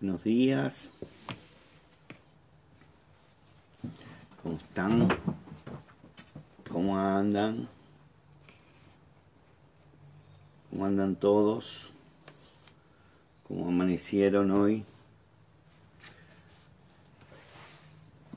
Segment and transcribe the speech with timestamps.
[0.00, 0.94] Buenos días.
[4.42, 5.08] ¿Cómo están?
[6.70, 7.68] ¿Cómo andan?
[10.70, 11.92] ¿Cómo andan todos?
[13.46, 14.86] ¿Cómo amanecieron hoy?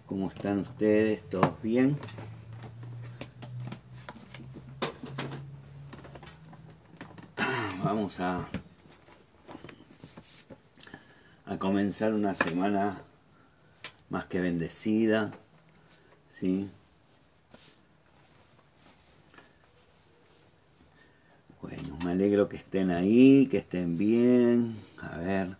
[0.06, 1.30] ¿Cómo están ustedes?
[1.30, 1.98] ¿Todos bien?
[7.82, 8.50] Vamos a,
[11.54, 12.98] a comenzar una semana
[14.10, 15.32] más que bendecida,
[16.28, 16.68] ¿sí?
[21.62, 24.78] Bueno, me alegro que estén ahí, que estén bien.
[25.00, 25.56] A ver,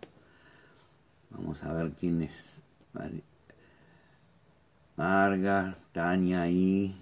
[1.30, 2.42] vamos a ver quién es.
[4.96, 6.96] Marga, Tania ahí,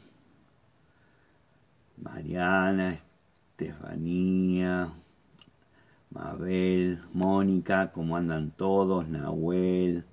[1.96, 2.98] Mariana,
[3.52, 4.92] Estefanía,
[6.12, 9.08] Mabel, Mónica, ¿cómo andan todos?
[9.08, 10.04] Nahuel,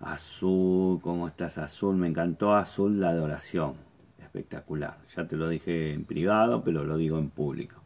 [0.00, 1.94] Azul, ¿cómo estás Azul?
[1.94, 3.74] Me encantó Azul la adoración,
[4.18, 4.98] espectacular.
[5.14, 7.76] Ya te lo dije en privado, pero lo digo en público.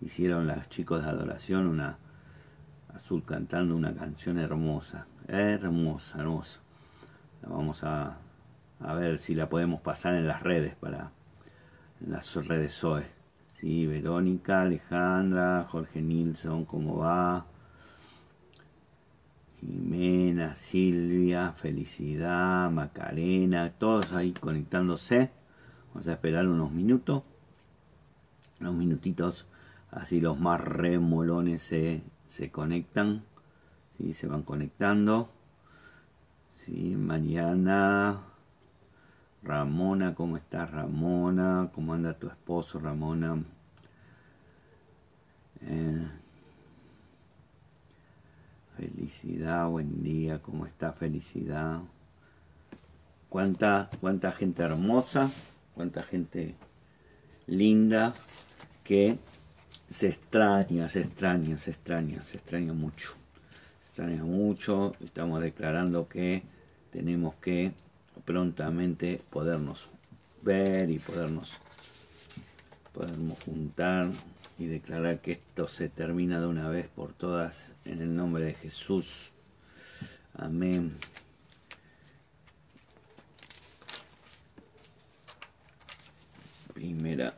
[0.00, 1.98] Hicieron los chicos de adoración una
[2.94, 6.60] Azul cantando una canción hermosa, hermosa, hermosa.
[7.42, 8.16] La vamos a,
[8.80, 11.10] a ver si la podemos pasar en las redes para
[12.00, 13.15] en las redes Zoe.
[13.60, 17.46] Sí, Verónica, Alejandra, Jorge Nilsson, ¿cómo va?
[19.58, 25.30] Jimena, Silvia, Felicidad, Macarena, todos ahí conectándose.
[25.88, 27.22] Vamos a esperar unos minutos,
[28.60, 29.46] unos minutitos,
[29.90, 33.24] así los más remolones se, se conectan,
[33.96, 34.12] ¿sí?
[34.12, 35.30] se van conectando.
[36.50, 38.20] Sí, Mariana,
[39.42, 41.70] Ramona, ¿cómo estás Ramona?
[41.72, 43.42] ¿Cómo anda tu esposo Ramona?
[45.68, 46.06] Eh,
[48.76, 51.80] felicidad, buen día, ¿cómo está felicidad?
[53.28, 55.28] ¿Cuánta, cuánta gente hermosa,
[55.74, 56.54] cuánta gente
[57.48, 58.14] linda
[58.84, 59.18] que
[59.90, 63.14] se extraña, se extraña, se extraña, se extraña mucho.
[63.82, 66.44] Se extraña mucho, estamos declarando que
[66.92, 67.72] tenemos que
[68.24, 69.88] prontamente podernos
[70.42, 71.56] ver y podernos,
[72.92, 74.12] podernos juntar
[74.58, 78.54] y declarar que esto se termina de una vez por todas en el nombre de
[78.54, 79.32] Jesús.
[80.34, 80.94] Amén.
[86.72, 87.34] Primera.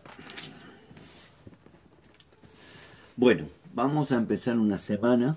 [3.17, 5.37] Bueno, vamos a empezar una semana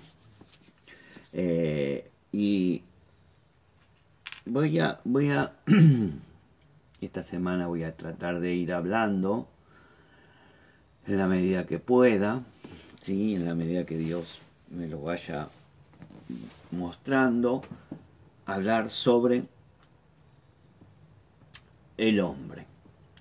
[1.32, 2.82] eh, y
[4.44, 5.52] voy a, voy a,
[7.00, 9.48] esta semana voy a tratar de ir hablando
[11.06, 12.42] en la medida que pueda,
[13.00, 13.34] ¿sí?
[13.34, 15.48] en la medida que Dios me lo vaya
[16.70, 17.62] mostrando,
[18.46, 19.44] hablar sobre
[21.96, 22.66] el hombre,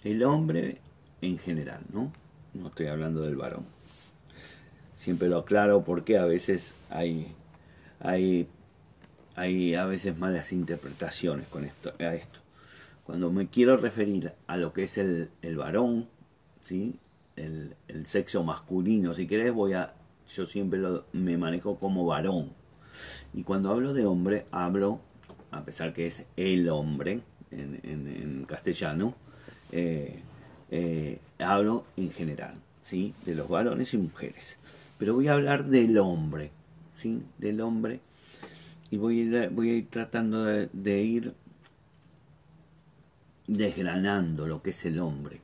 [0.04, 0.80] el hombre
[1.22, 2.12] en general, ¿no?
[2.54, 3.66] No estoy hablando del varón.
[4.96, 7.34] Siempre lo aclaro porque a veces hay,
[8.00, 8.48] hay
[9.36, 12.40] hay a veces malas interpretaciones con esto, a esto.
[13.04, 16.08] Cuando me quiero referir a lo que es el, varón,
[16.62, 16.96] ¿sí?
[17.36, 17.76] El,
[18.06, 19.94] sexo masculino, si querés, voy a,
[20.28, 22.52] yo siempre lo, me manejo como varón.
[23.34, 25.00] Y cuando hablo de hombre, hablo,
[25.52, 27.22] a pesar que es el hombre
[27.52, 29.16] en, castellano,
[29.72, 30.20] eh,
[30.72, 33.14] eh, hablo en general, ¿sí?
[33.26, 34.58] De los varones y mujeres.
[34.98, 36.52] Pero voy a hablar del hombre,
[36.94, 37.22] ¿sí?
[37.38, 38.00] Del hombre
[38.92, 41.34] y voy a ir, voy a ir tratando de, ir
[43.48, 45.42] desgranando lo que es el hombre,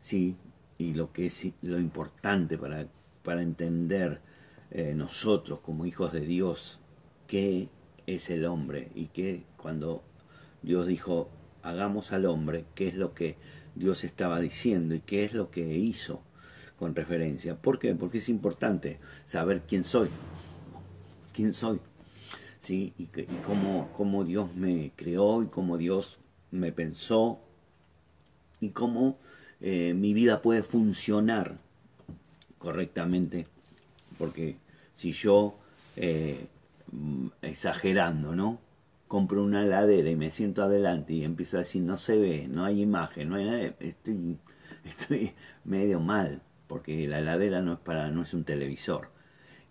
[0.00, 0.36] ¿sí?
[0.78, 2.86] Y lo que es lo importante para,
[3.22, 4.20] para entender
[4.70, 6.80] eh, nosotros como hijos de Dios,
[7.26, 7.68] qué
[8.06, 10.02] es el hombre y qué cuando
[10.62, 11.28] Dios dijo,
[11.62, 13.36] hagamos al hombre, qué es lo que
[13.74, 16.22] Dios estaba diciendo y qué es lo que hizo
[16.78, 17.56] con referencia.
[17.56, 17.94] ¿Por qué?
[17.94, 20.08] Porque es importante saber quién soy.
[21.32, 21.80] ¿Quién soy?
[22.64, 22.94] ¿sí?
[22.96, 23.08] y,
[23.46, 26.18] cómo, Dios me creó y cómo Dios
[26.50, 27.40] me pensó
[28.60, 29.18] y cómo
[29.60, 31.56] eh, mi vida puede funcionar
[32.58, 33.46] correctamente.
[34.18, 34.56] Porque
[34.94, 35.56] si yo,
[35.96, 36.46] eh,
[37.42, 38.58] exagerando, ¿no?
[39.08, 42.64] Compro una heladera y me siento adelante y empiezo a decir, no se ve, no
[42.64, 44.38] hay imagen, no hay nada, estoy,
[44.84, 45.32] estoy
[45.64, 49.10] medio mal, porque la heladera no es para, no es un televisor.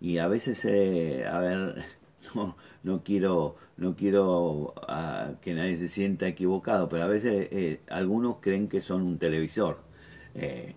[0.00, 1.84] Y a veces, eh, a ver,
[2.34, 7.80] no, no quiero, no quiero ah, que nadie se sienta equivocado, pero a veces eh,
[7.88, 9.78] algunos creen que son un televisor.
[10.34, 10.74] Eh,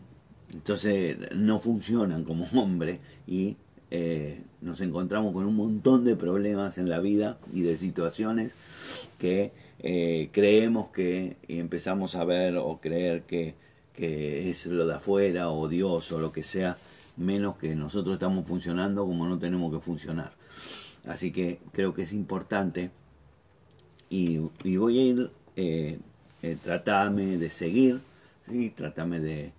[0.54, 3.58] entonces no funcionan como hombre y
[3.92, 8.54] eh, nos encontramos con un montón de problemas en la vida y de situaciones
[9.20, 9.52] que
[10.32, 13.54] creemos que y empezamos a ver o creer que,
[13.94, 16.78] que es lo de afuera o Dios o lo que sea,
[17.16, 20.32] menos que nosotros estamos funcionando como no tenemos que funcionar.
[21.08, 22.92] Así que creo que es importante
[24.10, 26.00] y, voy a ir, eh,
[26.42, 26.58] eh
[27.38, 28.02] de seguir,
[28.44, 28.72] ¿sí?
[28.76, 29.52] tratame de,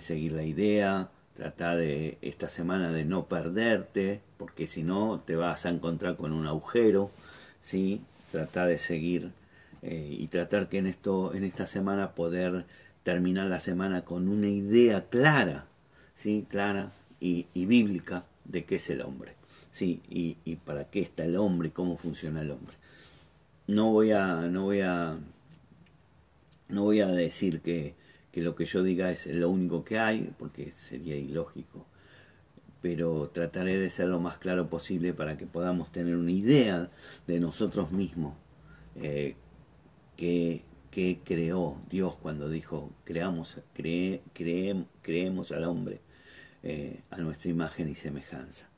[0.00, 5.66] seguir la idea, Trata de esta semana de no perderte, porque si no te vas
[5.66, 7.10] a encontrar con un agujero,
[7.60, 8.00] ¿sí?
[8.32, 9.32] Trata de seguir
[9.82, 12.64] eh, y tratar que en, esto, en esta semana poder
[13.02, 15.66] terminar la semana con una idea clara,
[16.14, 16.46] ¿sí?
[16.48, 16.90] Clara
[17.20, 19.34] y, bíblica de qué es el hombre,
[19.70, 20.00] ¿sí?
[20.08, 22.74] Y, y para qué está el hombre cómo funciona el hombre.
[23.66, 25.18] No voy a, no voy a,
[26.68, 27.94] no voy a decir que
[28.36, 31.86] que lo que yo diga es lo único que hay, porque sería ilógico.
[32.82, 36.90] Pero trataré de ser lo más claro posible para que podamos tener una idea
[37.26, 38.36] de nosotros mismos
[38.96, 39.36] eh,
[40.18, 40.64] que,
[41.24, 46.00] creó Dios cuando dijo creamos, creemos al hombre
[46.62, 48.68] eh, a nuestra imagen y semejanza.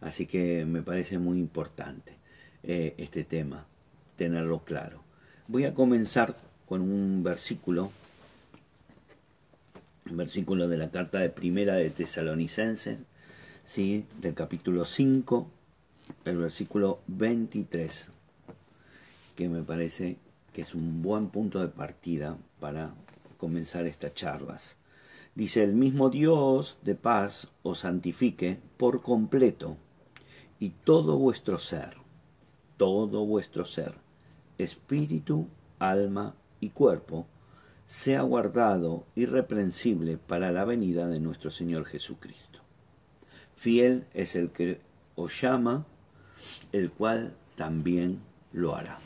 [0.00, 2.16] Así que me parece muy importante
[2.62, 3.66] eh, este tema,
[4.16, 5.02] tenerlo claro.
[5.48, 6.36] Voy a comenzar
[6.66, 7.90] con un versículo
[10.10, 13.04] versículo de la carta de primera de Tesalonicenses,
[13.64, 14.06] ¿sí?
[14.20, 15.50] del capítulo 5,
[16.24, 18.10] el versículo 23,
[19.36, 20.16] que me parece
[20.52, 22.94] que es un buen punto de partida para
[23.36, 24.76] comenzar estas charlas.
[25.34, 29.76] Dice, el mismo Dios de paz os santifique por completo
[30.60, 31.96] y todo vuestro ser,
[32.76, 33.94] todo vuestro ser,
[34.58, 37.26] espíritu, alma y cuerpo,
[37.84, 42.60] sea guardado irreprensible para la venida de nuestro Señor Jesucristo.
[43.54, 44.80] Fiel es el que
[45.16, 45.86] os llama,
[46.72, 48.20] el cual también
[48.52, 48.98] lo hará.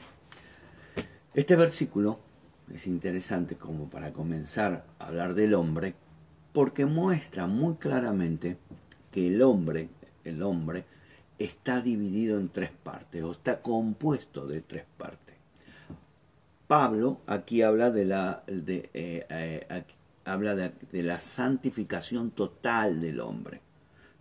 [1.34, 2.18] Este versículo
[2.72, 5.94] es interesante como para comenzar a hablar del hombre,
[6.52, 8.58] porque muestra muy claramente
[9.10, 9.88] que el hombre,
[10.24, 10.84] el hombre,
[11.44, 15.34] está dividido en tres partes, o está compuesto de tres partes.
[16.66, 19.84] Pablo aquí habla de la, eh, eh,
[20.24, 23.60] habla de, la santificación total del hombre,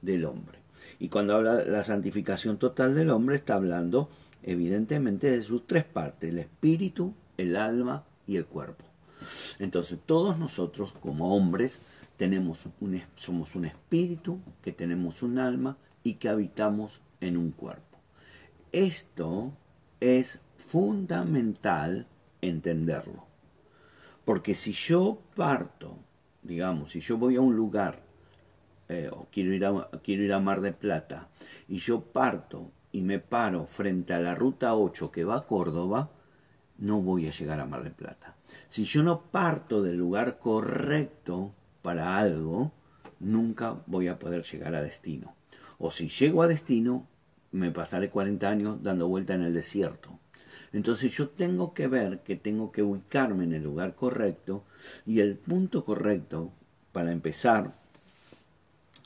[0.01, 0.59] del hombre.
[1.00, 4.09] Y cuando habla de la santificación total del hombre está hablando
[4.44, 8.85] evidentemente de sus tres partes, el espíritu, el alma y el cuerpo.
[9.59, 11.79] Entonces todos nosotros como hombres
[12.18, 18.00] tenemos un, somos un espíritu, que tenemos un alma y que habitamos en un cuerpo.
[18.71, 19.53] Esto
[20.00, 22.07] es fundamental
[22.41, 23.25] entenderlo.
[24.25, 25.97] Porque si yo parto,
[26.44, 28.03] digamos, si yo voy a un lugar,
[28.89, 31.29] eh, o quiero ir, a, quiero ir a Mar de Plata,
[31.68, 36.12] y yo parto y me paro frente a la ruta 8 que va a Córdoba,
[36.77, 38.35] no voy a llegar a Mar de Plata.
[38.68, 42.71] Si yo no parto del lugar correcto para algo,
[43.19, 45.35] nunca voy a poder llegar a destino.
[45.78, 47.07] O si llego a destino,
[47.51, 50.19] me pasaré 40 años dando vuelta en el desierto.
[50.73, 54.63] Entonces yo tengo que ver que tengo que ubicarme en el lugar correcto
[55.05, 56.51] y el punto correcto
[56.93, 57.73] para empezar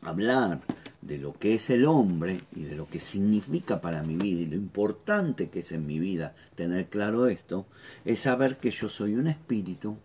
[0.04, 0.62] a hablar
[1.02, 4.48] de lo que es el hombre y de lo que significa para mi vida y
[4.48, 7.68] lo importante que es en mi vida tener claro esto,
[8.06, 9.98] es saber que yo soy un espíritu,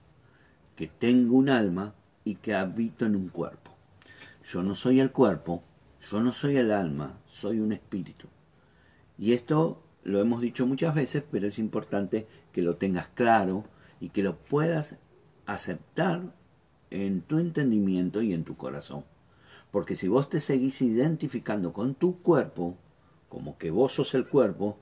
[0.77, 1.95] que tengo un alma
[2.25, 3.75] y que habito en un cuerpo.
[4.45, 5.63] Yo no soy el cuerpo,
[6.09, 8.29] yo no soy el alma, soy un espíritu.
[9.19, 13.65] Y esto lo hemos dicho muchas veces, pero es importante que lo tengas claro
[14.01, 14.97] y que lo puedas
[15.47, 16.35] aceptar
[16.91, 19.05] en tu entendimiento y en tu corazón.
[19.71, 22.77] Porque si vos te seguís identificando con tu cuerpo,
[23.29, 24.79] como que vos sos el cuerpo,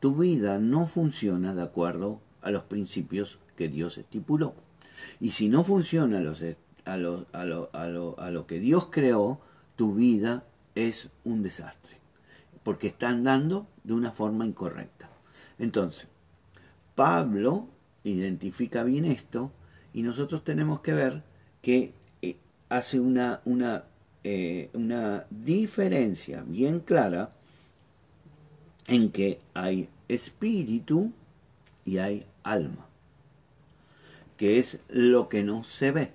[0.00, 4.54] tu vida no funciona de acuerdo a los principios que Dios estipuló.
[5.20, 6.42] Y si no funciona a, los,
[6.84, 9.40] a, lo, a, lo, a, lo, a lo que Dios creó,
[9.78, 10.42] tu vida
[10.74, 11.96] es un desastre
[12.64, 15.08] porque están dando de una forma incorrecta.
[15.56, 16.08] Entonces,
[16.96, 17.68] Pablo
[18.02, 19.52] identifica bien esto
[19.94, 21.22] y nosotros tenemos que ver
[21.62, 22.36] que eh,
[22.68, 23.84] hace una, una,
[24.24, 27.30] eh, una diferencia bien clara
[28.88, 31.12] en que hay espíritu
[31.84, 32.84] y hay alma,
[34.36, 36.12] que es lo que no se ve,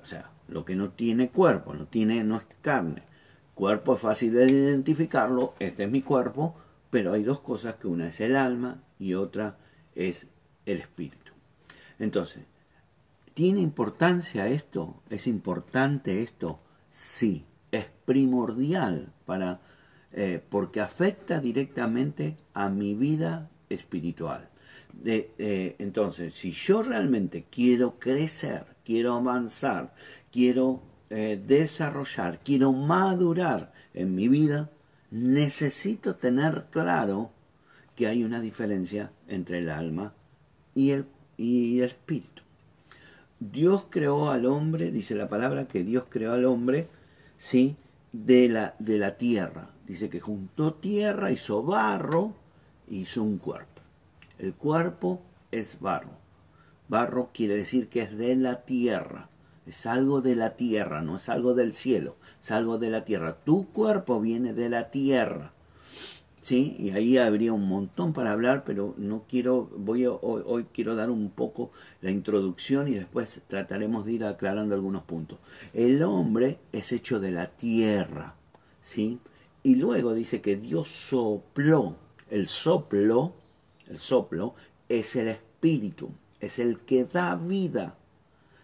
[0.00, 3.02] o sea, lo que no tiene cuerpo, no tiene, no es carne,
[3.56, 6.54] Cuerpo es fácil de identificarlo, este es mi cuerpo,
[6.90, 9.56] pero hay dos cosas, que una es el alma y otra
[9.94, 10.26] es
[10.66, 11.32] el espíritu.
[11.98, 12.44] Entonces,
[13.32, 15.02] ¿tiene importancia esto?
[15.08, 16.60] ¿Es importante esto?
[16.90, 19.62] Sí, es primordial para
[20.12, 24.50] eh, porque afecta directamente a mi vida espiritual.
[24.92, 29.92] De, entonces, si yo realmente quiero crecer, quiero avanzar,
[30.30, 34.70] quiero eh, desarrollar, quiero madurar en mi vida,
[35.10, 37.32] necesito tener claro
[37.96, 40.14] que hay una diferencia entre el alma
[40.72, 42.42] y el, y el espíritu.
[43.40, 46.86] Dios creó al hombre, dice la palabra que Dios creó al hombre,
[47.38, 47.76] ¿sí?
[48.12, 49.70] De la, de la tierra.
[49.86, 52.34] Dice que juntó tierra, hizo barro,
[52.88, 53.82] hizo un cuerpo.
[54.38, 56.25] El cuerpo es barro.
[56.88, 59.28] Barro quiere decir que es de la tierra.
[59.66, 63.36] Es algo de la tierra, no es algo del cielo, es algo de la tierra.
[63.44, 65.52] Tu cuerpo viene de la tierra.
[66.46, 66.76] ¿sí?
[66.78, 71.30] Y ahí habría un montón para hablar, pero no quiero, voy hoy, quiero dar un
[71.30, 75.40] poco la introducción y después trataremos de ir aclarando algunos puntos.
[75.74, 78.36] El hombre es hecho de la tierra,
[78.80, 79.18] ¿sí?
[79.64, 81.96] Y luego dice que Dios sopló,
[82.30, 83.32] el soplo,
[83.88, 84.54] el soplo
[84.88, 87.96] es el espíritu, es el que da vida.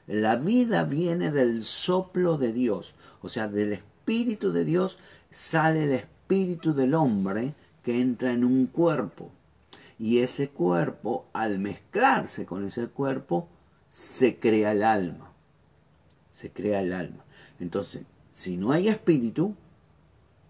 [0.07, 4.99] La vida viene del soplo de Dios, o sea, del espíritu de Dios
[5.31, 9.31] sale el espíritu del hombre que entra en un cuerpo.
[9.99, 13.49] Y ese cuerpo, al mezclarse con ese cuerpo,
[13.91, 15.33] se crea el alma.
[16.33, 17.25] Se crea el alma.
[17.61, 18.02] Entonces,
[18.33, 19.55] si no hay espíritu,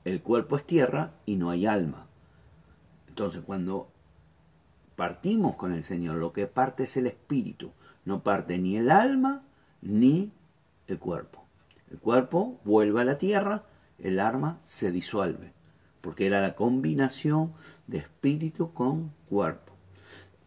[0.05, 2.07] el cuerpo es tierra y no hay alma.
[3.09, 3.92] Entonces, cuando
[4.97, 7.73] partimos con el Señor, lo que parte es el espíritu.
[8.05, 9.43] No parte ni el alma
[9.81, 10.33] ni
[10.87, 11.45] el cuerpo.
[11.91, 13.65] El cuerpo vuelve a la tierra,
[13.99, 15.53] el alma se disuelve
[16.03, 17.55] porque era la combinación
[17.87, 19.73] de espíritu con cuerpo.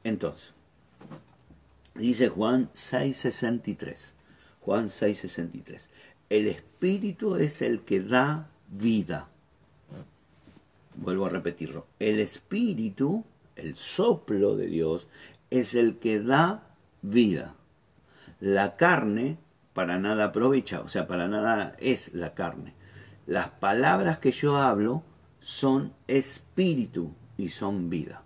[0.04, 0.54] Entonces,
[1.96, 4.14] dice Juan 6:63,
[4.62, 5.90] Juan 6:63,
[6.30, 9.30] el espíritu es el que da vida.
[10.96, 13.24] Vuelvo a repetirlo, el espíritu,
[13.55, 15.07] el soplo de Dios,
[15.50, 16.67] es el que da
[17.01, 17.55] vida.
[18.39, 19.38] La carne
[19.74, 22.74] para nada aprovecha, o sea, para nada es la carne.
[23.27, 25.03] Las palabras que yo hablo
[25.39, 28.24] son espíritu y son vida.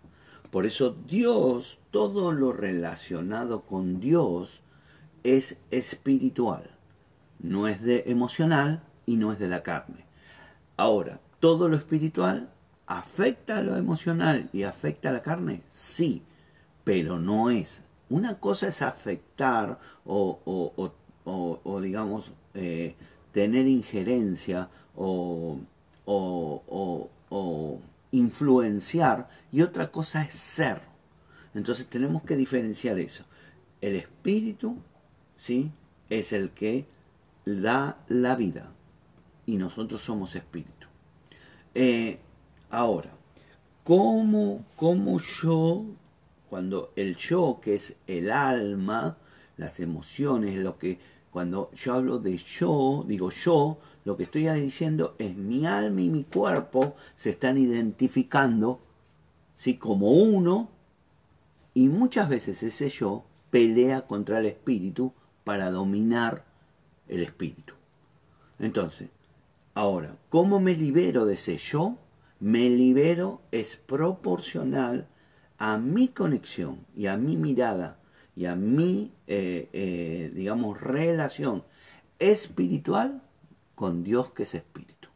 [0.51, 4.62] Por eso Dios, todo lo relacionado con Dios
[5.24, 6.69] es espiritual,
[7.39, 10.05] no es de emocional y no es de la carne.
[10.77, 12.50] Ahora, todo lo espiritual
[12.89, 16.22] afecta lo emocional y afecta a la carne, sí,
[16.84, 17.81] pero no es.
[18.10, 21.00] Una cosa es afectar o,
[21.81, 22.96] digamos, eh,
[23.31, 25.60] tener injerencia o
[26.12, 27.79] o,
[28.12, 30.81] influenciar y otra cosa es ser.
[31.53, 33.24] Entonces tenemos que diferenciar eso.
[33.81, 34.77] El espíritu,
[35.36, 35.72] ¿sí?
[36.10, 36.86] Es el que
[37.46, 38.72] da la vida
[39.46, 40.88] y nosotros somos espíritu.
[41.75, 42.19] Eh,
[42.70, 43.12] ahora,
[43.84, 45.86] ¿cómo, ¿cómo yo,
[46.50, 49.18] cuando el yo, que es el alma,
[49.58, 51.00] las emociones, lo que
[51.32, 56.10] cuando yo hablo de yo, digo yo, lo que estoy diciendo es mi alma y
[56.10, 58.80] mi cuerpo se están identificando
[59.54, 59.76] ¿sí?
[59.76, 60.70] como uno
[61.74, 66.46] y muchas veces ese yo pelea contra el espíritu para dominar
[67.08, 67.74] el espíritu.
[68.58, 69.10] Entonces,
[69.76, 71.96] ahora, ¿cómo me libero de ese yo?
[72.39, 75.08] Me libero es proporcional
[75.58, 78.00] a mi conexión y a mi mirada
[78.36, 81.65] y a mi, eh, eh, digamos, relación
[82.17, 83.22] espiritual
[83.75, 85.10] con Dios que es espíritu.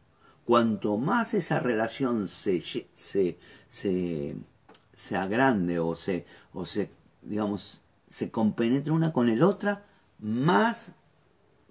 [0.44, 3.38] Cuanto más esa relación se, se,
[3.68, 6.90] se, agrande o se, o se,
[7.22, 9.86] digamos, se compenetre una con el otra,
[10.18, 10.92] más,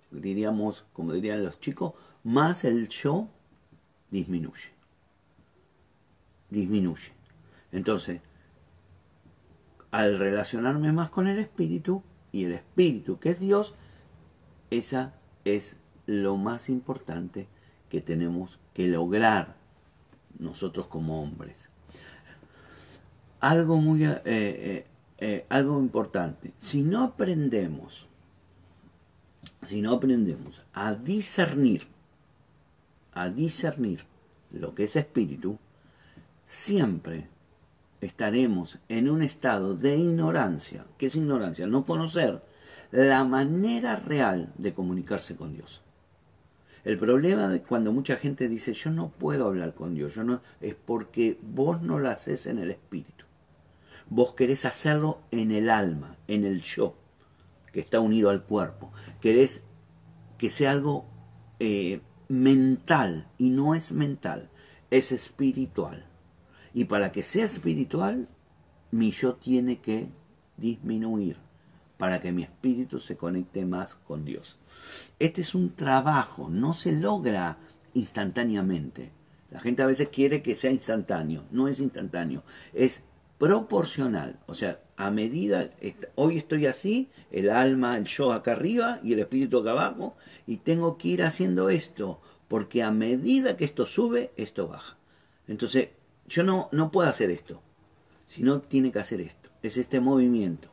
[0.09, 1.93] diríamos, como dirían los chicos,
[2.23, 3.27] más el yo
[4.09, 4.71] disminuye.
[6.53, 7.11] Disminuye.
[7.71, 8.21] Entonces,
[9.91, 13.75] al relacionarme más con el Espíritu y el Espíritu que es Dios,
[14.69, 15.13] esa
[15.45, 17.47] es lo más importante
[17.89, 19.55] que tenemos que lograr
[20.39, 21.69] nosotros como hombres.
[23.39, 24.85] Algo muy eh, eh,
[25.17, 26.53] eh, algo importante.
[26.57, 28.07] Si no aprendemos,
[29.61, 31.87] si no aprendemos a discernir,
[33.13, 34.05] a discernir
[34.51, 35.57] lo que es espíritu,
[36.45, 37.27] siempre
[38.01, 40.85] estaremos en un estado de ignorancia.
[40.97, 41.67] ¿Qué es ignorancia?
[41.67, 42.41] No conocer
[42.91, 45.81] la manera real de comunicarse con Dios.
[46.83, 50.41] El problema de cuando mucha gente dice yo no puedo hablar con Dios, yo no,
[50.59, 53.25] es porque vos no lo haces en el espíritu.
[54.09, 56.95] Vos querés hacerlo en el alma, en el yo,
[57.71, 58.91] que está unido al cuerpo.
[59.21, 59.63] Querés
[60.37, 61.05] que sea algo
[61.59, 64.49] eh, mental y no es mental,
[64.91, 66.05] es espiritual.
[66.73, 68.27] Y para que sea espiritual,
[68.91, 70.07] mi yo tiene que
[70.57, 71.37] disminuir
[71.97, 74.57] para que mi espíritu se conecte más con Dios.
[75.19, 77.57] Este es un trabajo, no se logra
[77.93, 79.11] instantáneamente.
[79.51, 83.03] La gente a veces quiere que sea instantáneo, no es instantáneo, es
[83.37, 85.69] proporcional, o sea, a medida,
[86.15, 90.15] hoy estoy así, el alma, el yo acá arriba y el espíritu acá abajo,
[90.47, 94.97] y tengo que ir haciendo esto, porque a medida que esto sube, esto baja.
[95.47, 95.89] Entonces,
[96.27, 97.61] yo no, no puedo hacer esto,
[98.25, 100.69] sino tiene que hacer esto, es este movimiento.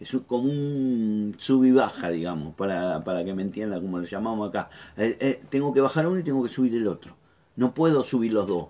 [0.00, 4.48] Es como un sub y baja, digamos, para, para que me entienda como lo llamamos
[4.48, 4.70] acá.
[4.96, 7.16] Eh, eh, tengo que bajar uno y tengo que subir el otro.
[7.56, 8.68] No puedo subir los dos.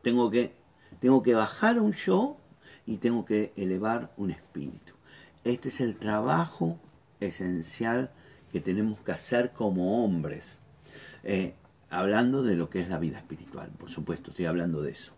[0.00, 0.54] Tengo que,
[0.98, 2.38] tengo que bajar un yo
[2.86, 4.94] y tengo que elevar un espíritu.
[5.44, 6.78] Este es el trabajo
[7.20, 8.10] esencial
[8.50, 10.60] que tenemos que hacer como hombres.
[11.22, 11.54] Eh,
[11.90, 15.12] hablando de lo que es la vida espiritual, por supuesto, estoy hablando de eso.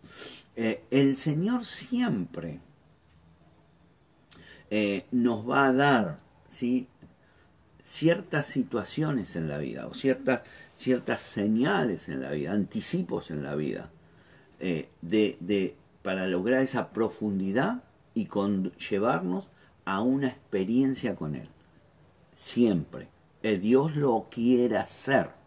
[0.56, 2.60] Eh, el Señor siempre
[4.70, 6.88] eh, nos va a dar ¿sí?
[7.82, 10.42] ciertas situaciones en la vida o ciertas,
[10.76, 13.90] ciertas señales en la vida, anticipos en la vida,
[14.58, 17.84] de, para lograr esa profundidad
[18.14, 19.48] y con, llevarnos
[19.84, 21.48] a una experiencia con Él.
[22.34, 23.08] Siempre.
[23.42, 25.38] Dios lo quiere hacer.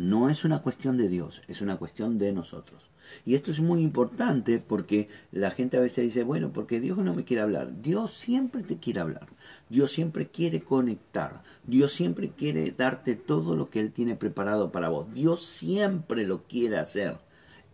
[0.00, 2.86] No es una cuestión de Dios, es una cuestión de nosotros.
[3.26, 7.12] Y esto es muy importante porque la gente a veces dice, bueno, porque Dios no
[7.12, 7.82] me quiere hablar.
[7.82, 9.28] Dios siempre te quiere hablar.
[9.68, 11.42] Dios siempre quiere conectar.
[11.64, 15.12] Dios siempre quiere darte todo lo que Él tiene preparado para vos.
[15.12, 17.18] Dios siempre lo quiere hacer.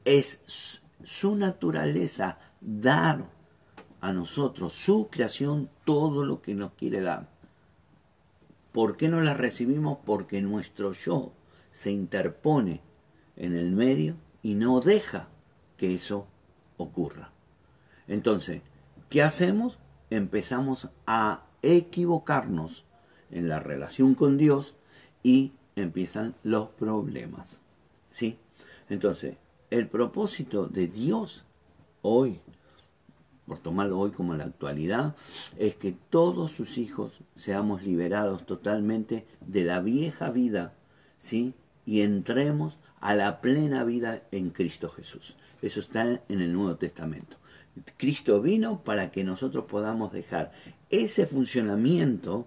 [0.05, 3.25] Es su naturaleza dar
[4.01, 7.29] a nosotros, su creación, todo lo que nos quiere dar.
[8.73, 9.99] ¿Por qué no la recibimos?
[10.05, 11.31] Porque nuestro yo
[11.77, 12.81] se interpone
[13.37, 15.29] en el medio y no deja
[15.77, 16.27] que eso
[16.79, 17.33] ocurra.
[18.09, 18.62] Entonces,
[19.11, 19.79] ¿qué hacemos?
[20.09, 22.87] Empezamos a equivocarnos
[23.31, 24.75] en la relación con Dios
[25.23, 27.61] y empiezan los problemas.
[28.11, 28.39] ¿Sí?
[28.89, 29.37] Entonces,
[29.69, 31.45] el propósito de Dios
[32.01, 32.41] hoy,
[33.47, 35.15] por tomarlo hoy como la actualidad,
[35.59, 40.73] es que todos sus hijos seamos liberados totalmente de la vieja vida,
[41.19, 41.55] ¿sí?
[41.87, 45.37] Y entremos a la plena vida en Cristo Jesús.
[45.62, 47.38] Eso está en el Nuevo Testamento.
[47.96, 50.53] Cristo vino para que nosotros podamos dejar
[50.90, 52.46] ese funcionamiento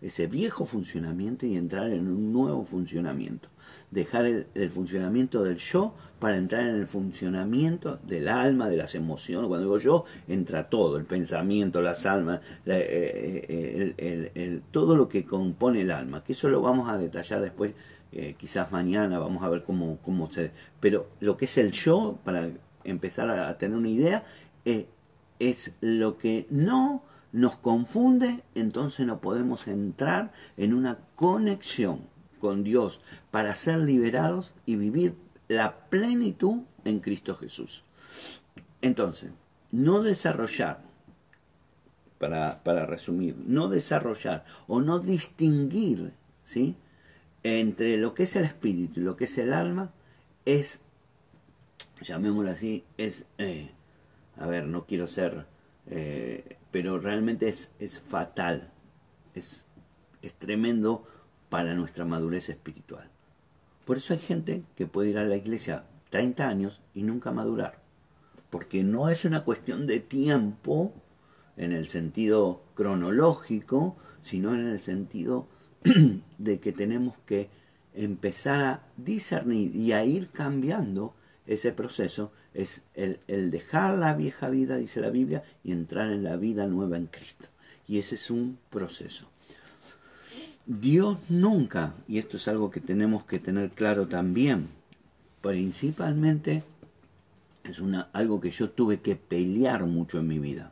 [0.00, 3.48] ese viejo funcionamiento y entrar en un nuevo funcionamiento.
[3.90, 9.48] Dejar el, funcionamiento del yo para entrar en el funcionamiento del alma, de las emociones.
[9.48, 15.82] Cuando digo yo, entra todo, el pensamiento, las almas, eh, eh, todo lo que compone
[15.82, 17.72] el alma, que eso lo vamos a detallar después,
[18.12, 20.52] eh, quizás mañana, vamos a ver cómo, cómo se...
[20.80, 22.50] Pero lo que es el yo, para
[22.84, 24.24] empezar a, tener una idea,
[24.64, 32.00] es lo que no nos confunde, entonces no podemos entrar en una conexión
[32.40, 35.14] con Dios para ser liberados y vivir
[35.48, 37.84] la plenitud en Cristo Jesús.
[38.82, 39.30] Entonces,
[39.70, 40.82] no desarrollar,
[42.18, 46.76] para, para resumir, no desarrollar o no distinguir ¿sí?
[47.42, 49.92] Entre lo que es el espíritu y lo que es el alma
[50.44, 50.80] es,
[52.02, 53.70] llamémoslo así, es, eh,
[54.36, 55.46] a ver, no quiero ser
[55.86, 58.70] eh, pero realmente es, es fatal,
[59.34, 59.66] es,
[60.22, 61.04] es tremendo
[61.48, 63.08] para nuestra madurez espiritual.
[63.84, 67.80] Por eso hay gente que puede ir a la iglesia 30 años y nunca madurar,
[68.50, 70.94] porque no es una cuestión de tiempo
[71.56, 75.48] en el sentido cronológico, sino en el sentido
[76.38, 77.48] de que tenemos que
[77.94, 81.14] empezar a discernir y a ir cambiando
[81.46, 86.36] ese proceso es el, dejar la vieja vida, dice la Biblia, y entrar en la
[86.36, 87.48] vida nueva en Cristo.
[87.88, 89.28] Y ese es un proceso.
[90.66, 94.68] Dios nunca, y esto es algo que tenemos que tener claro también,
[95.40, 96.62] principalmente
[97.64, 100.70] es una, algo que yo tuve que pelear mucho en mi vida.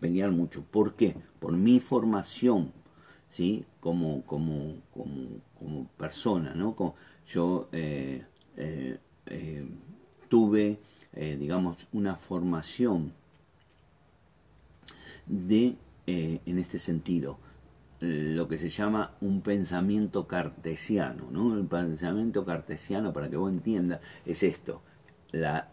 [0.00, 0.62] Pelear mucho.
[0.62, 1.16] ¿Por qué?
[1.40, 2.72] Por mi formación,
[3.34, 3.64] ¿sí?
[3.80, 6.94] Como, como, como, persona, ¿no?
[7.26, 8.22] yo eh,
[8.56, 9.66] eh, eh,
[10.28, 10.78] tuve,
[11.12, 13.12] digamos, una formación
[15.26, 15.74] de,
[16.06, 17.38] en este sentido,
[18.00, 21.28] lo que se llama un pensamiento cartesiano.
[21.30, 21.56] ¿no?
[21.56, 24.80] El pensamiento cartesiano, para que vos entiendas, es esto.
[25.32, 25.72] La,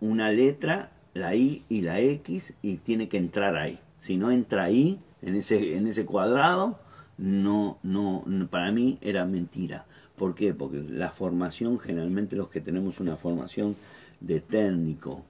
[0.00, 3.80] una letra, la I y la X, y tiene que entrar ahí.
[3.98, 6.78] Si no entra ahí, en ese, en ese cuadrado,
[7.18, 9.86] no, no, para mí era mentira.
[10.16, 10.54] ¿Por qué?
[10.54, 13.76] Porque la formación, generalmente los que tenemos una formación
[14.20, 15.24] de técnico,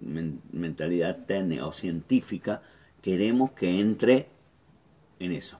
[0.00, 2.62] mentalidad técnica o científica,
[3.02, 4.28] queremos que entre
[5.18, 5.58] en eso.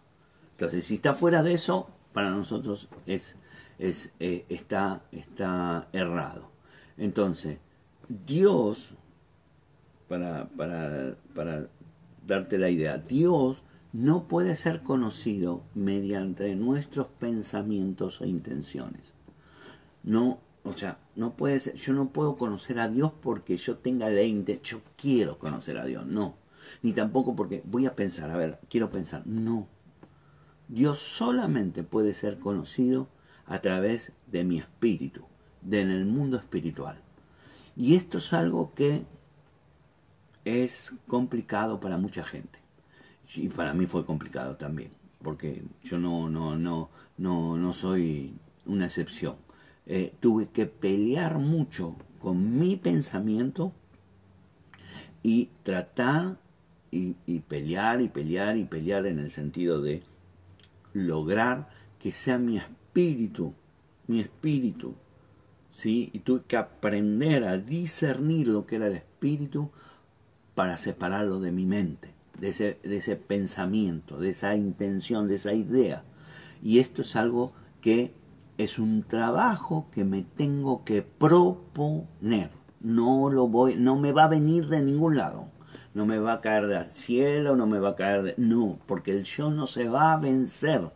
[0.53, 3.37] Entonces, si está fuera de eso, para nosotros es,
[3.79, 6.51] es eh, está, está errado.
[6.97, 7.59] Entonces,
[8.27, 8.95] Dios,
[10.09, 11.69] para, para, para
[12.27, 19.15] darte la idea, Dios no puede ser conocido mediante nuestros pensamientos e intenciones.
[20.03, 24.11] No, o sea, no puede ser, yo no puedo conocer a Dios porque yo tenga
[24.11, 26.35] la intención, yo quiero conocer a Dios, no.
[26.83, 29.67] Ni tampoco porque voy a pensar, a ver, quiero pensar, no.
[30.69, 33.09] Dios solamente puede ser conocido
[33.47, 35.23] a través de mi espíritu,
[35.63, 37.01] de en el mundo espiritual.
[37.75, 39.07] Y esto es algo que
[40.45, 42.68] es complicado para mucha gente
[43.37, 44.91] y para mí fue complicado también,
[45.23, 46.89] porque yo no, no, no,
[47.19, 49.37] no, no soy una excepción.
[49.87, 53.73] Eh, tuve que pelear mucho con mi pensamiento
[55.23, 56.39] y tratar
[56.91, 60.03] y, y, pelear y pelear y pelear en el sentido de
[60.95, 63.53] lograr que sea mi espíritu,
[64.07, 64.95] mi espíritu,
[65.71, 66.11] ¿sí?
[66.13, 69.71] Y tuve que aprender a discernir lo que era el espíritu
[70.55, 75.53] para separarlo de mi mente de ese, de ese pensamiento, de esa intención, de esa
[75.53, 76.05] idea.
[76.63, 78.13] Y esto es algo que
[78.59, 82.51] es un trabajo que me tengo que proponer.
[82.81, 85.49] No lo voy, no me va a venir de ningún lado.
[85.95, 88.35] No me va a caer del cielo, no me va a caer de...
[88.37, 90.91] No, porque el yo no se va a vencer.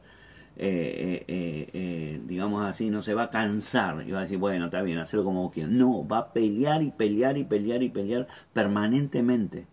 [0.56, 4.66] Eh, eh, eh, digamos así, no se va a cansar y va a decir, bueno,
[4.66, 5.72] está bien, hacerlo como vos quieras.
[5.72, 9.66] No, va a pelear y pelear y pelear y pelear permanentemente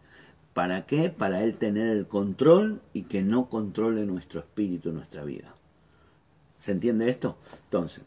[0.59, 1.09] ¿Para qué?
[1.09, 5.53] Para Él tener el control y que no controle nuestro espíritu, nuestra vida.
[6.57, 7.37] ¿Se entiende esto?
[7.63, 8.03] Entonces,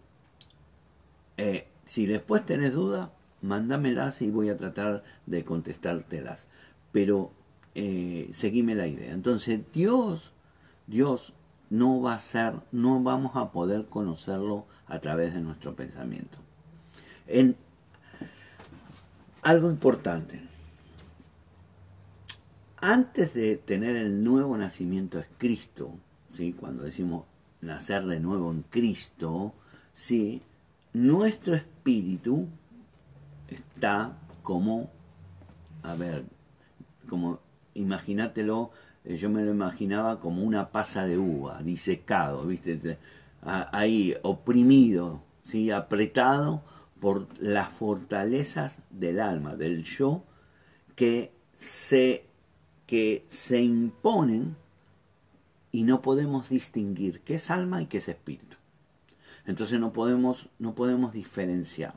[1.38, 3.10] eh, si después tenés duda,
[3.40, 6.46] mándamelas y voy a tratar de contestártelas.
[6.92, 7.32] Pero
[7.74, 9.14] eh, seguime la idea.
[9.14, 10.34] Entonces, Dios,
[10.86, 11.32] Dios
[11.70, 16.36] no va a ser, no vamos a poder conocerlo a través de nuestro pensamiento.
[17.26, 17.56] En,
[19.40, 20.51] algo importante,
[22.82, 25.94] antes de tener el nuevo nacimiento es Cristo,
[26.28, 26.52] ¿sí?
[26.52, 27.24] cuando decimos
[27.60, 29.54] nacer de nuevo en Cristo,
[29.92, 30.42] ¿sí?
[30.92, 32.48] nuestro espíritu
[33.48, 34.90] está como,
[35.84, 36.24] a ver,
[37.08, 37.38] como,
[37.74, 38.72] imagínatelo,
[39.04, 42.98] eh, yo me lo imaginaba como una pasa de uva, disecado, ¿viste?
[43.42, 45.70] ahí oprimido, ¿sí?
[45.70, 46.64] apretado
[46.98, 50.24] por las fortalezas del alma, del yo,
[50.96, 52.31] que se
[52.92, 54.54] que se imponen
[55.70, 58.58] y no podemos distinguir qué es alma y qué es espíritu.
[59.46, 61.94] Entonces no podemos, no podemos diferenciar.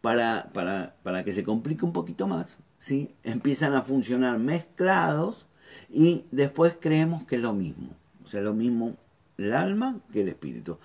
[0.00, 3.14] Para, para, para que se complique un poquito más, ¿sí?
[3.22, 5.46] empiezan a funcionar mezclados
[5.88, 7.90] y después creemos que es lo mismo.
[8.24, 8.96] O sea, lo mismo
[9.36, 10.78] el alma que el espíritu.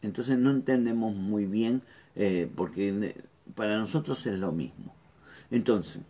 [0.00, 1.82] Entonces no entendemos muy bien
[2.14, 3.16] eh, porque
[3.56, 4.94] para nosotros es lo mismo.
[5.50, 6.02] Entonces,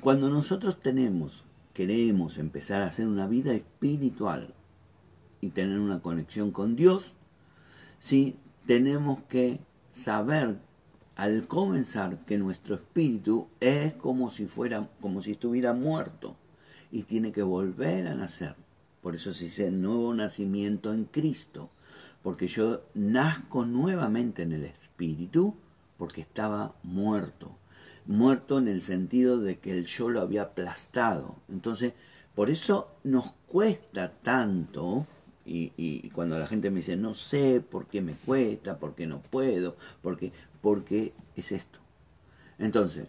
[0.00, 4.54] Cuando nosotros tenemos, queremos empezar a hacer una vida espiritual
[5.42, 7.12] y tener una conexión con Dios,
[7.98, 9.60] sí tenemos que
[9.90, 10.56] saber
[11.16, 16.34] al comenzar que nuestro espíritu es como si fuera, como si estuviera muerto
[16.90, 18.56] y tiene que volver a nacer.
[19.02, 21.68] Por eso se dice nuevo nacimiento en Cristo,
[22.22, 25.56] porque yo nazco nuevamente en el espíritu
[25.98, 27.59] porque estaba muerto
[28.06, 31.36] muerto en el sentido de que el yo lo había aplastado.
[31.48, 31.92] Entonces,
[32.34, 35.06] por eso nos cuesta tanto,
[35.44, 39.20] y, cuando la gente me dice, no sé por qué me cuesta, por qué no
[39.20, 41.80] puedo, porque, porque es esto.
[42.58, 43.08] Entonces,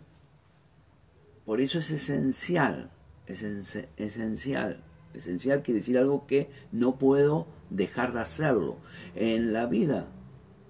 [1.46, 2.90] por eso es esencial,
[3.28, 8.78] es esencial, esencial quiere decir algo que no puedo dejar de hacerlo.
[9.16, 10.08] En la vida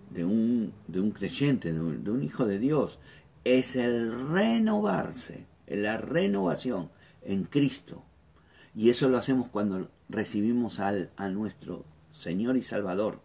[0.10, 3.00] de un, de un creyente, de un hijo de Dios,
[3.44, 6.90] es el renovarse, la renovación
[7.24, 8.04] en Cristo.
[8.76, 13.22] Y eso lo hacemos cuando recibimos al, a nuestro Señor y Salvador.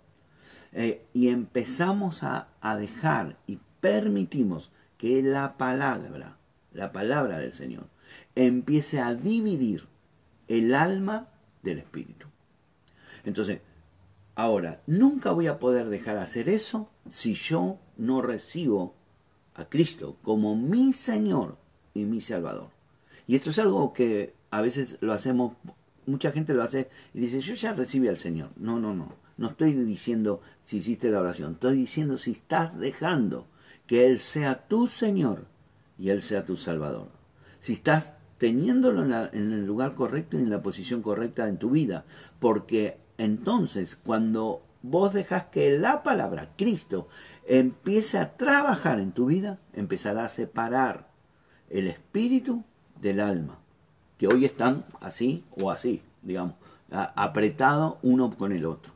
[0.72, 6.38] Eh, y empezamos a, a dejar y permitimos que la palabra,
[6.72, 7.86] la palabra del Señor,
[8.34, 9.86] empiece a dividir
[10.48, 11.28] el alma
[11.62, 12.26] del espíritu.
[13.24, 13.60] Entonces,
[14.34, 18.95] ahora, nunca voy a poder dejar hacer eso si yo no recibo
[19.56, 21.56] a Cristo como mi Señor
[21.94, 22.68] y mi Salvador.
[23.26, 25.56] Y esto es algo que a veces lo hacemos,
[26.06, 28.50] mucha gente lo hace y dice, yo ya recibí al Señor.
[28.56, 29.12] No, no, no.
[29.36, 33.46] No estoy diciendo si hiciste la oración, estoy diciendo si estás dejando
[33.86, 35.46] que Él sea tu Señor
[35.98, 37.08] y Él sea tu Salvador.
[37.58, 42.04] Si estás teniéndolo en, el lugar correcto y en la posición correcta en tu vida.
[42.38, 47.08] Porque entonces cuando vos dejas que la palabra, Cristo,
[47.46, 51.08] empiece a trabajar en tu vida, empezará a separar
[51.70, 52.64] el espíritu
[53.00, 53.58] del alma,
[54.18, 56.54] que hoy están así o así, digamos,
[56.90, 58.92] apretado uno con el otro.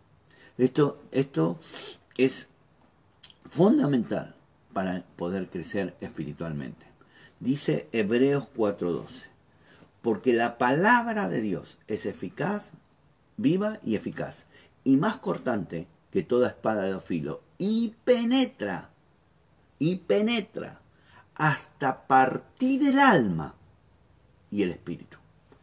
[0.56, 1.58] Esto, esto
[2.16, 2.48] es
[3.50, 4.34] fundamental
[4.72, 6.86] para poder crecer espiritualmente.
[7.40, 9.30] Dice Hebreos 4:12,
[10.02, 12.72] porque la palabra de Dios es eficaz,
[13.36, 14.46] viva y eficaz,
[14.84, 18.90] y más cortante que toda espada de filo, y penetra,
[19.78, 20.80] y penetra
[21.34, 23.54] hasta partir el alma
[24.50, 25.18] y el espíritu.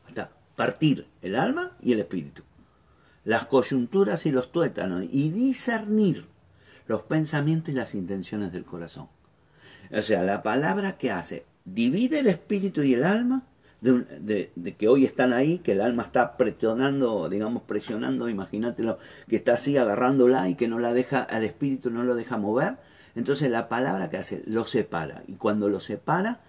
[0.08, 2.44] Hasta partir el alma y el espíritu.
[3.26, 6.26] Las coyunturas y los tuétanos, y discernir
[6.88, 9.10] los pensamientos y las intenciones del corazón.
[9.92, 13.44] O sea, la palabra que hace, divide el espíritu y el alma
[13.82, 19.54] de, que hoy están ahí, que el alma está presionando, digamos, presionando, imagínatelo, que está
[19.54, 22.78] así agarrándola y que no la deja, al espíritu no lo deja mover.
[23.16, 25.24] Entonces la palabra que hace, lo separa.
[25.28, 26.42] Y cuando lo separa,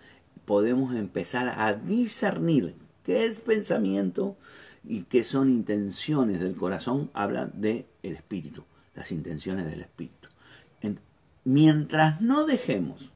[0.44, 4.36] podemos empezar a discernir qué es pensamiento
[4.84, 7.10] y qué son intenciones del corazón.
[7.14, 8.64] Habla del el espíritu,
[8.94, 10.28] las intenciones del espíritu.
[11.44, 13.12] mientras no dejemos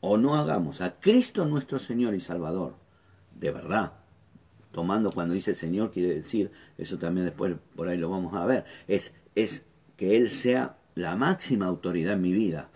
[0.00, 2.74] o no hagamos a Cristo nuestro Señor y Salvador,
[3.40, 3.92] de verdad.
[4.72, 8.64] Tomando cuando dice Señor quiere decir, eso también después por ahí lo vamos a ver,
[8.88, 9.64] es, es
[9.96, 12.68] que Él sea la máxima autoridad en mi vida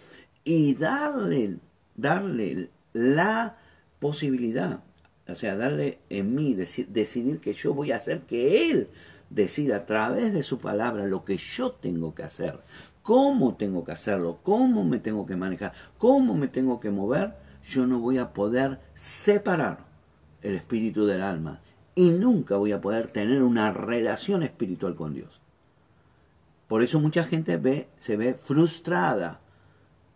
[0.44, 1.58] y darle,
[1.96, 3.56] darle la
[3.98, 4.82] posibilidad,
[5.28, 8.88] o sea, darle en mí, decidir que yo voy a hacer que Él
[9.28, 12.58] decida a través de su palabra lo que yo tengo que hacer,
[13.02, 17.86] cómo tengo que hacerlo, cómo me tengo que manejar, cómo me tengo que mover, yo
[17.86, 19.89] no voy a poder separar
[20.42, 21.61] el espíritu del alma
[21.94, 25.40] y nunca voy a poder tener una relación espiritual con Dios.
[26.68, 29.40] Por eso mucha gente ve, se ve frustrada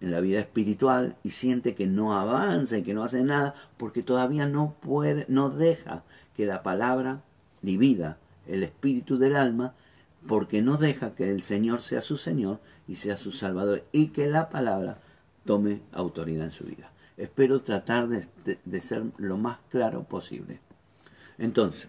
[0.01, 4.03] en la vida espiritual y siente que no avanza y que no hace nada porque
[4.03, 6.05] todavía no puede, no deja
[6.37, 7.23] que la palabra
[7.63, 9.75] divida el espíritu del alma
[10.27, 14.29] porque no deja que el Señor sea su Señor y sea su Salvador y que
[14.29, 14.99] la palabra
[15.45, 16.93] tome autoridad en su vida.
[17.16, 20.61] Espero tratar de, ser lo más claro posible.
[21.38, 21.88] Entonces,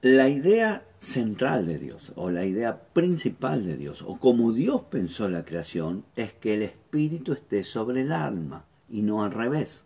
[0.00, 5.28] la idea central de Dios, o la idea principal de Dios, o como Dios pensó
[5.28, 9.84] la creación, es que el espíritu esté sobre el alma, y no al revés,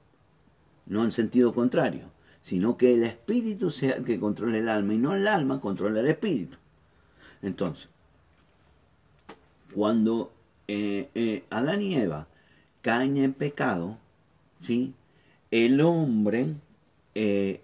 [0.87, 2.11] no en sentido contrario,
[2.41, 6.01] sino que el espíritu sea el que controle el alma, y no el alma controle
[6.01, 6.57] el espíritu.
[7.43, 7.91] Entonces,
[9.75, 10.33] cuando
[10.69, 12.27] eh, eh, Adán y Eva
[12.83, 13.99] caen en pecado,
[14.61, 14.95] ¿sí?
[15.51, 16.55] el hombre
[17.15, 17.63] eh,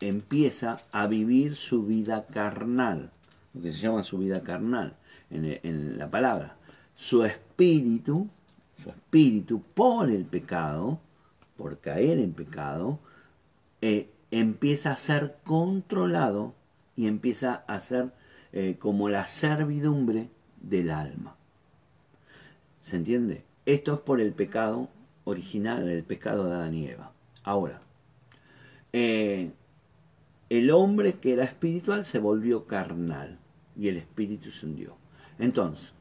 [0.00, 3.10] empieza a vivir su vida carnal,
[3.54, 4.96] lo que se llama su vida carnal
[5.30, 6.56] en, en la palabra.
[6.94, 8.28] Su espíritu,
[8.76, 11.00] su espíritu por el pecado,
[11.56, 12.98] por caer en pecado,
[14.30, 16.54] empieza a ser controlado
[16.96, 18.12] y empieza a ser
[18.78, 20.28] como la servidumbre
[20.62, 21.36] del alma.
[22.84, 23.42] ¿Se entiende?
[23.64, 24.90] Esto es por el pecado
[25.24, 27.12] original, el pecado de Adán y Eva.
[27.42, 27.80] Ahora,
[28.92, 29.52] eh,
[30.50, 33.38] el hombre que era espiritual se volvió carnal
[33.74, 34.98] y el espíritu se hundió.
[35.38, 35.94] Entonces,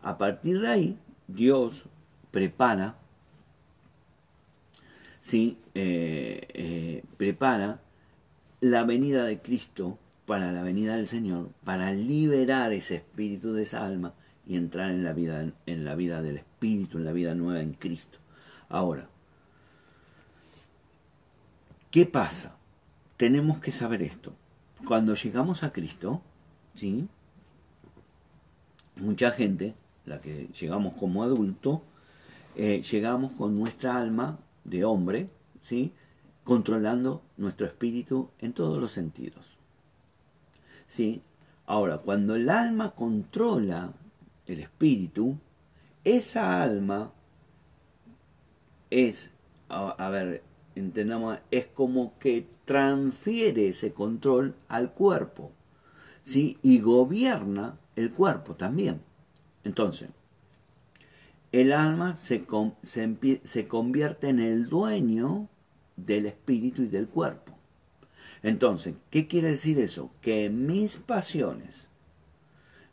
[0.00, 0.98] a partir de ahí,
[1.28, 1.84] Dios
[2.30, 2.96] prepara,
[5.20, 5.58] ¿sí?
[5.74, 7.82] Eh, eh, prepara
[8.62, 13.84] la venida de Cristo para la venida del Señor, para liberar ese espíritu de esa
[13.84, 14.14] alma
[14.46, 17.72] y entrar en la vida, en la vida del Espíritu, en la vida nueva en
[17.72, 18.18] Cristo.
[18.68, 19.08] Ahora,
[21.90, 22.56] ¿qué pasa?
[23.16, 24.32] Tenemos que saber esto.
[24.86, 26.22] Cuando llegamos a Cristo,
[26.74, 27.08] ¿sí?
[29.00, 31.82] Mucha gente, la que llegamos como adulto,
[32.54, 35.28] eh, llegamos con nuestra alma de hombre,
[35.60, 35.92] ¿sí?
[36.44, 39.58] controlando nuestro espíritu en todos los sentidos.
[40.86, 41.22] ¿Sí?
[41.66, 43.92] Ahora, cuando el alma controla
[44.46, 45.38] el espíritu,
[46.04, 47.12] esa alma
[48.90, 49.32] es,
[49.68, 50.42] a, ver,
[50.74, 55.52] entendamos, es como que transfiere ese control al cuerpo,
[56.22, 56.58] ¿sí?
[56.62, 59.00] Y gobierna el cuerpo también.
[59.64, 60.10] Entonces,
[61.52, 62.46] el alma se,
[62.82, 65.48] se, se convierte en el dueño
[65.96, 67.56] del espíritu y del cuerpo.
[68.42, 70.10] Entonces, ¿qué quiere decir eso?
[70.20, 71.88] Que mis pasiones,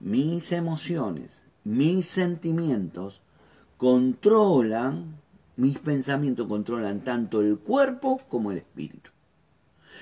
[0.04, 3.22] mis emociones, mis sentimientos
[3.78, 5.16] controlan,
[5.56, 9.12] mis pensamientos controlan tanto el cuerpo como el espíritu.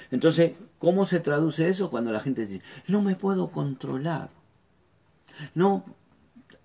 [0.10, 4.32] Entonces, ¿cómo se traduce eso cuando la gente dice, no me puedo controlar?
[5.54, 5.86] No,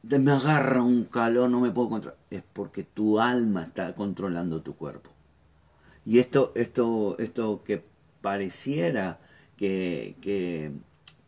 [0.02, 2.18] me agarra un calor, no me puedo controlar.
[2.30, 5.10] Es porque tu alma está controlando tu cuerpo.
[6.06, 7.84] Y esto, esto, esto que
[8.22, 9.18] pareciera
[9.56, 10.72] que, que,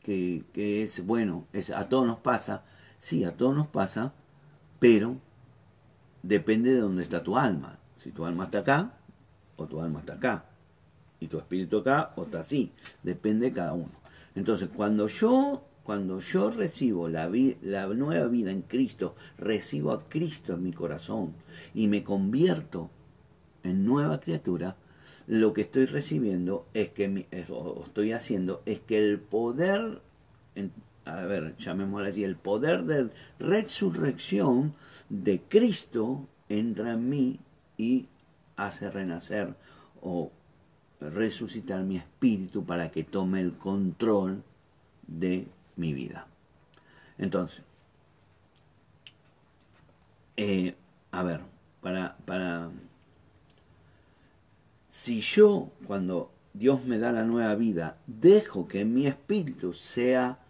[0.08, 2.64] que, es, bueno, es, a todos nos pasa,
[2.96, 4.14] sí, a todos nos pasa,
[4.78, 5.16] pero
[6.22, 7.78] depende de dónde está tu alma.
[7.96, 8.92] Si tu alma está acá,
[9.56, 10.44] o tu alma está acá.
[11.20, 12.72] Y tu espíritu acá, o está así.
[13.02, 13.90] Depende de cada uno.
[14.34, 17.30] Entonces, cuando yo cuando yo recibo la,
[17.62, 21.32] la, nueva vida en Cristo, recibo a Cristo en mi corazón
[21.74, 22.90] y me convierto
[23.62, 24.76] en nueva criatura,
[25.28, 30.00] lo que estoy recibiendo es que, o estoy haciendo, es que el poder,
[31.04, 34.74] a ver, llamémoslo así, el poder de resurrección
[35.10, 37.40] de Cristo entra en mí
[37.76, 38.06] y
[38.56, 39.54] hace renacer
[40.00, 40.32] o
[40.98, 44.42] resucitar mi espíritu para que tome el control
[45.06, 46.26] de mi vida.
[47.18, 47.64] Entonces,
[50.38, 50.74] eh,
[51.10, 51.42] a ver,
[51.82, 52.70] para,
[54.98, 60.40] si yo cuando Dios me da la nueva vida, dejo que mi espíritu sea,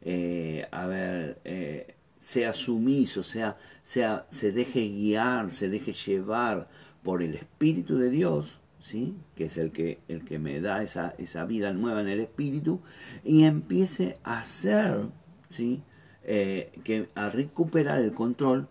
[0.00, 6.66] eh, a ver, eh, sea sumiso, sea, sea, se deje guiar, se deje llevar
[7.02, 9.16] por el Espíritu de Dios, ¿sí?
[9.34, 12.80] que es el que, el que me da esa, esa vida nueva en el espíritu,
[13.22, 15.08] y empiece a hacer,
[15.50, 15.82] ¿sí?
[16.24, 18.66] Eh, que, a recuperar el control,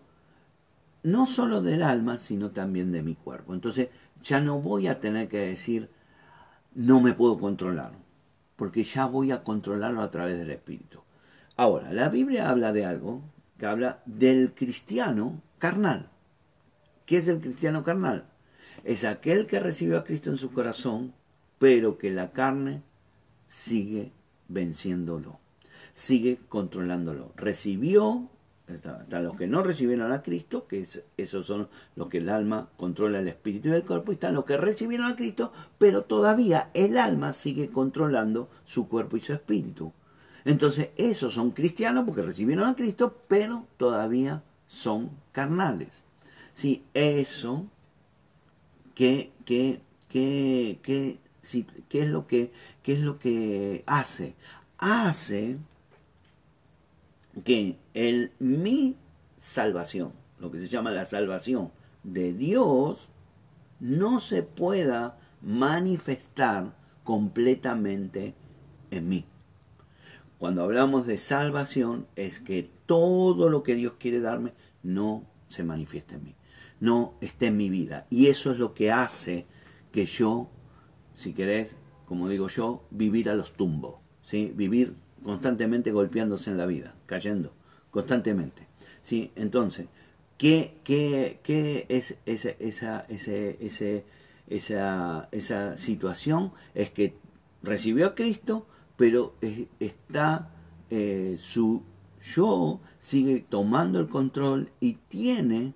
[1.04, 3.54] no solo del alma, sino también de mi cuerpo.
[3.54, 3.88] Entonces
[4.22, 5.90] ya no voy a tener que decir,
[6.74, 7.92] no me puedo controlar,
[8.56, 11.00] porque ya voy a controlarlo a través del espíritu.
[11.56, 13.22] Ahora, la Biblia habla de algo
[13.58, 16.08] que habla del cristiano carnal.
[17.06, 18.30] ¿Qué es el cristiano carnal?
[18.84, 21.12] es aquel que recibió a Cristo en su corazón,
[21.58, 22.82] pero que la carne
[23.46, 24.12] sigue
[24.48, 25.38] venciéndolo,
[25.94, 27.32] sigue controlándolo.
[27.36, 28.28] Recibió,
[28.74, 33.20] están los que no recibieron a Cristo, que esos son los que el alma controla
[33.20, 36.98] el espíritu y el cuerpo, y están los que recibieron a Cristo, pero todavía el
[36.98, 39.92] alma sigue controlando su cuerpo y su espíritu.
[40.44, 46.04] Entonces, esos son cristianos porque recibieron a Cristo, pero todavía son carnales.
[46.54, 47.66] Sí, eso
[49.00, 49.80] ¿Qué, qué,
[50.10, 51.18] qué, qué,
[51.88, 52.52] qué, es lo que,
[52.82, 54.34] qué es lo que hace?
[54.76, 55.56] Hace
[57.44, 58.96] que el, mi
[59.38, 63.10] salvación, lo que se llama la salvación de Dios,
[63.78, 68.34] no se pueda manifestar completamente
[68.90, 69.24] en mí.
[70.38, 76.14] Cuando hablamos de salvación es que todo lo que Dios quiere darme no se manifiesta
[76.14, 76.36] en mí
[76.80, 78.06] no esté en mi vida.
[78.10, 79.46] Y eso es lo que hace
[79.92, 80.50] que yo,
[81.14, 84.52] si querés, como digo yo, vivir a los tumbos, ¿sí?
[84.54, 87.52] vivir constantemente golpeándose en la vida, cayendo
[87.90, 88.66] constantemente.
[89.02, 89.30] ¿sí?
[89.36, 89.86] Entonces,
[90.38, 94.04] ¿qué, qué, qué es esa, esa, ese,
[94.48, 96.52] esa, esa situación?
[96.74, 97.14] Es que
[97.62, 99.34] recibió a Cristo, pero
[99.78, 100.50] está
[100.90, 101.82] eh, su
[102.22, 105.72] yo sigue tomando el control y tiene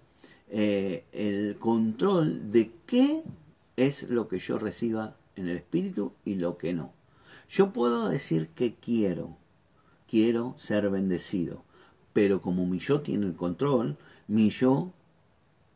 [0.50, 3.22] eh, el control de qué
[3.76, 6.92] es lo que yo reciba en el espíritu y lo que no.
[7.54, 9.36] Yo puedo decir que quiero,
[10.08, 11.62] quiero ser bendecido,
[12.12, 14.90] pero como mi yo tiene el control, mi yo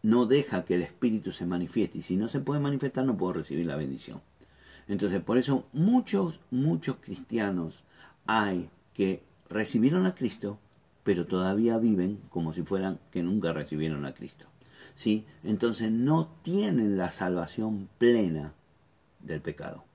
[0.02, 3.34] no deja que el espíritu se manifieste y si no se puede manifestar no puedo
[3.34, 4.20] recibir la bendición.
[4.88, 7.84] Entonces, por eso muchos, muchos cristianos
[8.26, 10.58] hay que recibieron a Cristo,
[11.04, 14.46] pero todavía viven como si fueran que nunca recibieron a Cristo.
[14.96, 15.26] ¿sí?
[15.44, 18.52] Entonces no tienen la salvación plena
[19.20, 19.87] del pecado.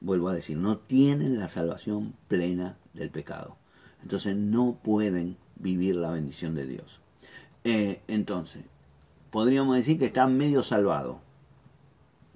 [0.00, 3.56] Vuelvo a decir, no tienen la salvación plena del pecado.
[4.02, 7.00] Entonces no pueden vivir la bendición de Dios.
[7.64, 8.64] Eh, entonces,
[9.30, 11.20] podríamos decir que está medio salvado.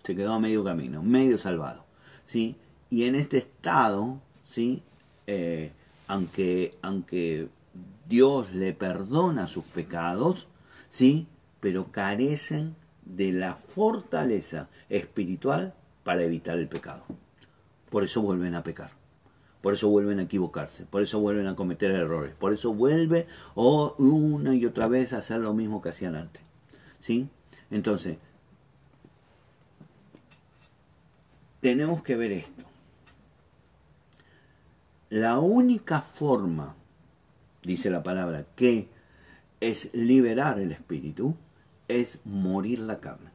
[0.02, 1.84] Se quedó a medio camino, medio salvado.
[2.24, 2.56] ¿sí?
[2.90, 4.82] Y en este estado, ¿sí?
[5.26, 5.72] Eh,
[6.08, 7.48] aunque, aunque
[8.08, 10.48] Dios le perdona sus pecados,
[10.88, 11.26] ¿sí?
[11.60, 17.04] Pero carecen de la fortaleza espiritual para evitar el pecado.
[17.92, 18.90] Por eso vuelven a pecar.
[19.60, 23.94] Por eso vuelven a equivocarse, por eso vuelven a cometer errores, por eso vuelven o
[23.98, 26.42] una y otra vez a hacer lo mismo que hacían antes.
[26.98, 27.28] ¿Sí?
[27.70, 28.16] Entonces,
[31.60, 32.64] tenemos que ver esto.
[35.10, 36.74] La única forma,
[37.62, 38.88] dice la palabra, que
[39.60, 41.36] es liberar el espíritu,
[41.88, 43.30] es morir la carne.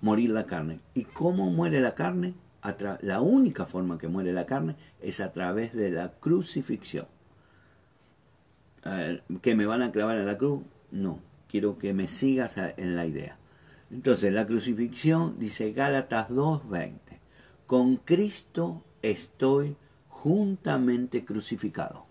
[0.00, 0.80] Morir la carne.
[0.94, 2.32] ¿Y cómo muere la carne?
[3.02, 7.06] La única forma que muere la carne es a través de la crucifixión.
[9.42, 10.62] ¿Que me van a clavar en la cruz?
[10.90, 13.38] No, quiero que me sigas en la idea.
[13.90, 16.98] Entonces, la crucifixión, dice Gálatas 2.20,
[17.66, 19.76] con Cristo estoy
[20.08, 22.06] juntamente crucificado.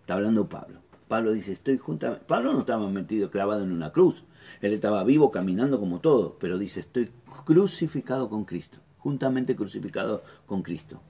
[0.00, 0.80] Está hablando Pablo.
[1.08, 2.24] Pablo dice, estoy juntamente...
[2.26, 4.24] Pablo no estaba metido clavado en una cruz.
[4.60, 7.10] Él estaba vivo, caminando como todo, pero dice, estoy
[7.44, 11.00] crucificado con Cristo, juntamente crucificado con Cristo.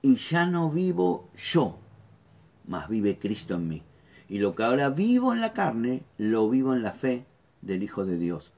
[0.00, 1.76] Y ya no vivo yo,
[2.66, 3.82] mas vive Cristo en mí.
[4.26, 7.26] Y lo que ahora vivo en la carne, lo vivo en la fe
[7.60, 8.52] del Hijo de Dios,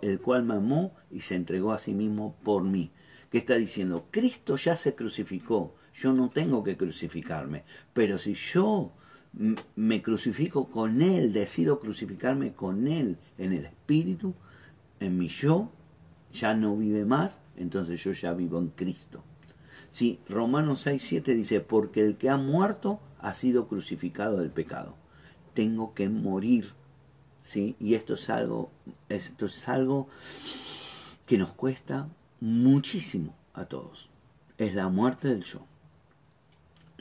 [0.00, 2.90] el cual me amó y se entregó a sí mismo por mí.
[3.28, 4.06] ¿Qué está diciendo?
[4.10, 8.92] Cristo ya se crucificó, yo no tengo que crucificarme, pero si yo
[9.76, 14.34] me crucifico con Él, decido crucificarme con Él en el Espíritu,
[15.00, 15.70] en mi yo,
[16.32, 19.22] ya no vive más, entonces yo ya vivo en Cristo.
[19.90, 24.94] Si Romanos 6, 7 dice, porque el que ha muerto ha sido crucificado del pecado.
[25.54, 26.72] Tengo que morir.
[27.42, 27.76] ¿sí?
[27.78, 28.70] Y esto es algo,
[29.08, 30.08] esto es algo
[31.26, 32.08] que nos cuesta
[32.40, 34.08] muchísimo a todos.
[34.56, 35.66] Es la muerte del yo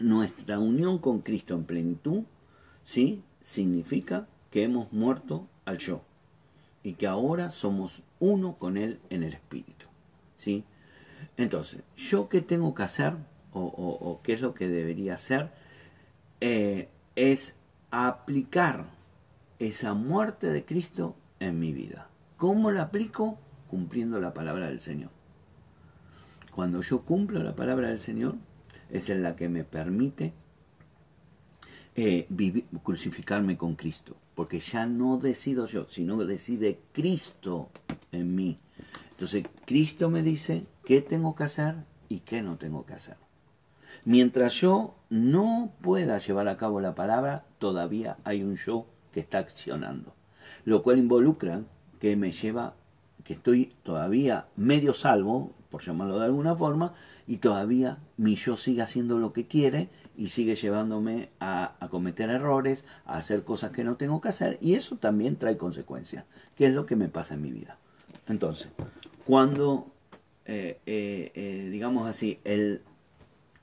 [0.02, 2.24] nuestra unión con Cristo en plenitud,
[2.84, 3.24] ¿sí?
[3.42, 6.02] Significa que hemos muerto al yo
[6.84, 9.88] y que ahora somos uno con Él en el Espíritu,
[10.36, 10.64] ¿sí?
[11.36, 13.18] Entonces, ¿yo qué tengo que hacer
[13.52, 15.52] o, qué es lo que debería hacer?
[16.40, 17.56] Eh, es
[17.90, 18.86] aplicar
[19.60, 22.08] esa muerte de Cristo en mi vida.
[22.38, 23.38] ¿Cómo la aplico?
[23.70, 25.10] Cumpliendo la palabra del Señor.
[26.54, 28.36] Cuando yo cumplo la palabra del Señor,
[28.90, 30.34] es en la que me permite
[31.96, 32.28] eh,
[32.84, 37.70] crucificarme con Cristo, porque ya no decido yo, sino que decide Cristo
[38.12, 38.58] en mí.
[39.12, 41.76] Entonces Cristo me dice qué tengo que hacer
[42.10, 43.18] y qué no tengo que hacer.
[44.04, 49.38] Mientras yo no pueda llevar a cabo la palabra, todavía hay un yo que está
[49.38, 50.16] accionando,
[50.66, 51.62] lo cual involucra
[52.00, 52.74] que me lleva,
[53.24, 56.96] que estoy todavía medio salvo, por llamarlo de alguna forma,
[57.28, 62.86] y todavía mi yo sigue haciendo lo que quiere y sigue llevándome a, cometer errores,
[63.06, 66.76] a hacer cosas que no tengo que hacer, y eso también trae consecuencias, que es
[66.76, 67.80] lo que me pasa en mi vida.
[68.28, 68.70] Entonces,
[69.26, 69.88] cuando,
[70.46, 72.84] eh, eh, eh, digamos así, el,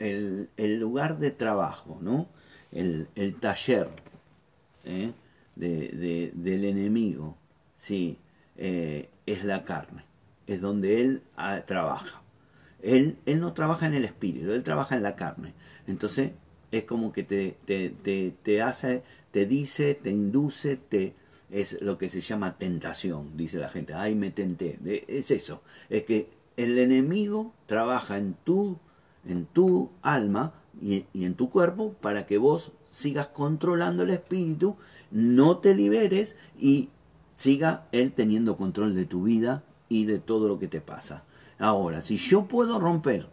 [0.01, 2.27] el, lugar de trabajo, ¿no?
[2.73, 3.07] el,
[3.39, 3.89] taller
[5.55, 7.37] del enemigo,
[7.77, 8.19] sí,
[8.57, 10.03] es la carne
[10.49, 12.21] es donde él ah, trabaja.
[12.83, 15.53] Él, él no trabaja en el espíritu, él trabaja en la carne.
[15.87, 16.33] Entonces
[16.71, 21.15] es como que te, te, te, hace, te dice, te induce, te,
[21.51, 26.05] es lo que se llama tentación, dice la gente, ay me tenté, es eso, es
[26.05, 28.79] que el enemigo trabaja en tu,
[29.27, 34.77] en tu alma y, y, en tu cuerpo para que vos sigas controlando el espíritu,
[35.11, 36.91] no te liberes y
[37.37, 41.25] siga él teniendo control de tu vida y de todo lo que te pasa.
[41.59, 43.29] Ahora, si yo puedo romper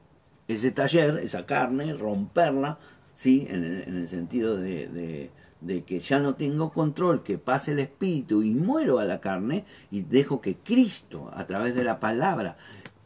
[0.47, 2.77] ese taller, esa carne, romperla,
[3.16, 3.47] ¿sí?
[3.49, 5.30] en, el, sentido de,
[5.61, 9.66] de, que ya no tengo control, que pase el espíritu y muero a la carne
[9.89, 12.57] y dejo que Cristo, a través de la palabra,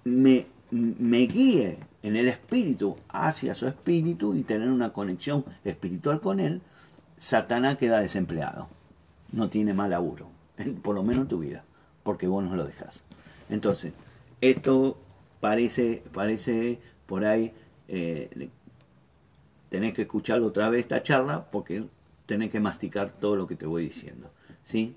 [0.03, 6.39] me, me guíe en el espíritu hacia su espíritu y tener una conexión espiritual con
[6.39, 6.61] él,
[7.17, 8.69] Satanás queda desempleado.
[9.31, 10.29] No tiene mal laburo,
[10.81, 11.63] por lo menos en tu vida,
[12.03, 13.03] porque vos no lo dejas.
[13.49, 13.93] Entonces,
[14.41, 14.97] esto
[15.39, 17.53] parece, parece por ahí,
[17.87, 18.49] eh,
[19.69, 21.83] tenés que escuchar otra vez esta charla porque
[22.25, 24.31] tenés que masticar todo lo que te voy diciendo.
[24.63, 24.95] ¿sí?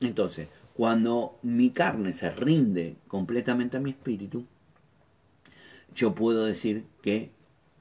[0.00, 4.46] Entonces, cuando mi carne se rinde completamente a mi espíritu,
[5.94, 7.30] yo puedo decir que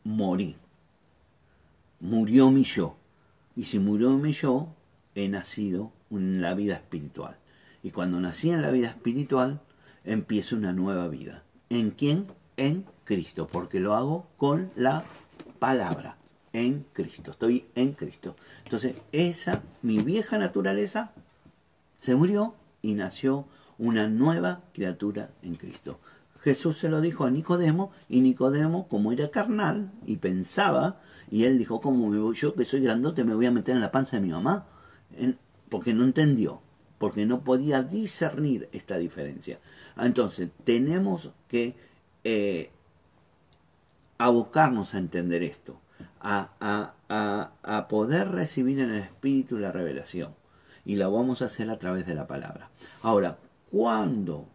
[0.03, 0.55] morí.
[1.99, 2.95] Murió mi yo.
[3.55, 4.73] Y si murió mi yo,
[5.15, 7.37] he nacido en la vida espiritual.
[7.83, 9.61] Y cuando nací en la vida espiritual,
[10.03, 11.43] empiezo una nueva vida.
[11.69, 12.27] ¿En quién?
[12.57, 15.05] En Cristo, porque lo hago con la
[15.59, 16.17] palabra.
[16.51, 18.35] En Cristo, estoy en Cristo.
[18.63, 21.11] Entonces, esa, mi vieja naturaleza,
[21.97, 23.45] se murió y nació
[23.77, 25.99] una nueva criatura en Cristo.
[26.41, 31.57] Jesús se lo dijo a Nicodemo y Nicodemo, como era carnal y pensaba, y él
[31.57, 34.29] dijo, como yo que soy grandote me voy a meter en la panza de mi
[34.29, 34.65] mamá?
[35.69, 36.61] porque no entendió,
[36.97, 39.59] porque no podía discernir esta diferencia.
[39.97, 41.75] Entonces, tenemos que
[42.23, 42.71] eh,
[44.19, 45.79] abocarnos a entender esto,
[46.19, 50.35] a, a, a, poder recibir en el Espíritu la revelación.
[50.85, 52.69] Y la vamos a hacer a través de la palabra.
[53.01, 53.37] Ahora,
[53.71, 54.45] ¿cuándo?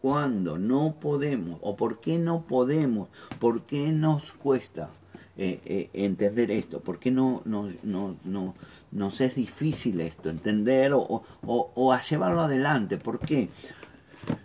[0.00, 1.58] ¿Cuándo no podemos?
[1.62, 3.08] ¿O por qué no podemos?
[3.40, 4.90] ¿Por qué nos cuesta
[5.36, 6.80] eh, eh, entender esto?
[6.80, 8.54] ¿Por qué no, no, no, no,
[8.92, 10.28] nos es difícil esto?
[10.28, 12.98] Entender o, o, o a llevarlo adelante.
[12.98, 13.48] ¿Por qué?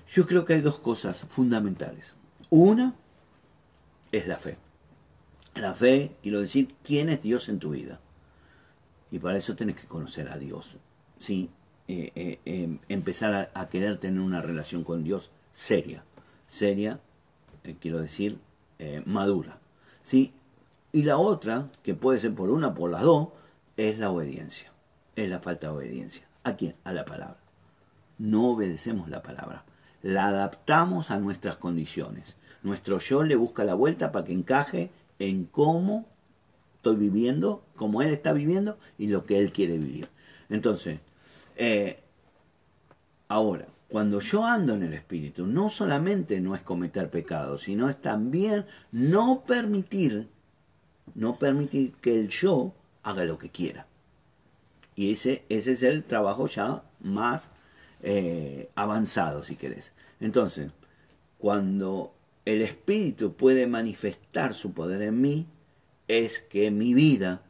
[0.07, 2.15] Yo creo que hay dos cosas fundamentales.
[2.49, 2.93] Una
[4.13, 4.57] es la fe.
[5.55, 7.99] La fe, quiero decir, quién es Dios en tu vida.
[9.11, 10.77] Y para eso tienes que conocer a Dios.
[11.17, 11.49] ¿sí?
[11.87, 16.03] Eh, eh, em, empezar a, querer tener una relación con Dios seria.
[16.47, 16.99] Seria,
[17.63, 18.39] eh, quiero decir,
[19.05, 19.59] madura.
[20.01, 20.33] ¿sí?
[20.91, 23.29] Y la otra, que puede ser por una por las dos,
[23.77, 24.71] es la obediencia.
[25.15, 26.27] Es la falta de obediencia.
[26.43, 26.75] ¿A quién?
[26.83, 27.39] A la palabra.
[28.17, 29.63] No obedecemos la palabra.
[30.03, 32.37] La adaptamos a nuestras condiciones.
[32.61, 36.05] Nuestro yo le busca la vuelta para que encaje en cómo
[36.75, 40.09] estoy viviendo, cómo él está viviendo y lo que él quiere vivir.
[40.49, 40.99] Entonces,
[41.55, 42.03] eh,
[43.27, 48.01] ahora, cuando yo ando en el Espíritu, no solamente no es cometer pecado, sino es
[48.01, 50.27] también no permitir,
[51.15, 52.73] no permitir que el yo
[53.03, 53.87] haga lo que quiera.
[54.95, 57.51] Y ese, ese es el trabajo ya más
[58.03, 59.93] eh, avanzado, si querés.
[60.19, 60.71] Entonces,
[61.39, 62.13] cuando
[62.45, 65.47] el Espíritu puede manifestar su poder en mí
[66.07, 67.41] es que mi vida,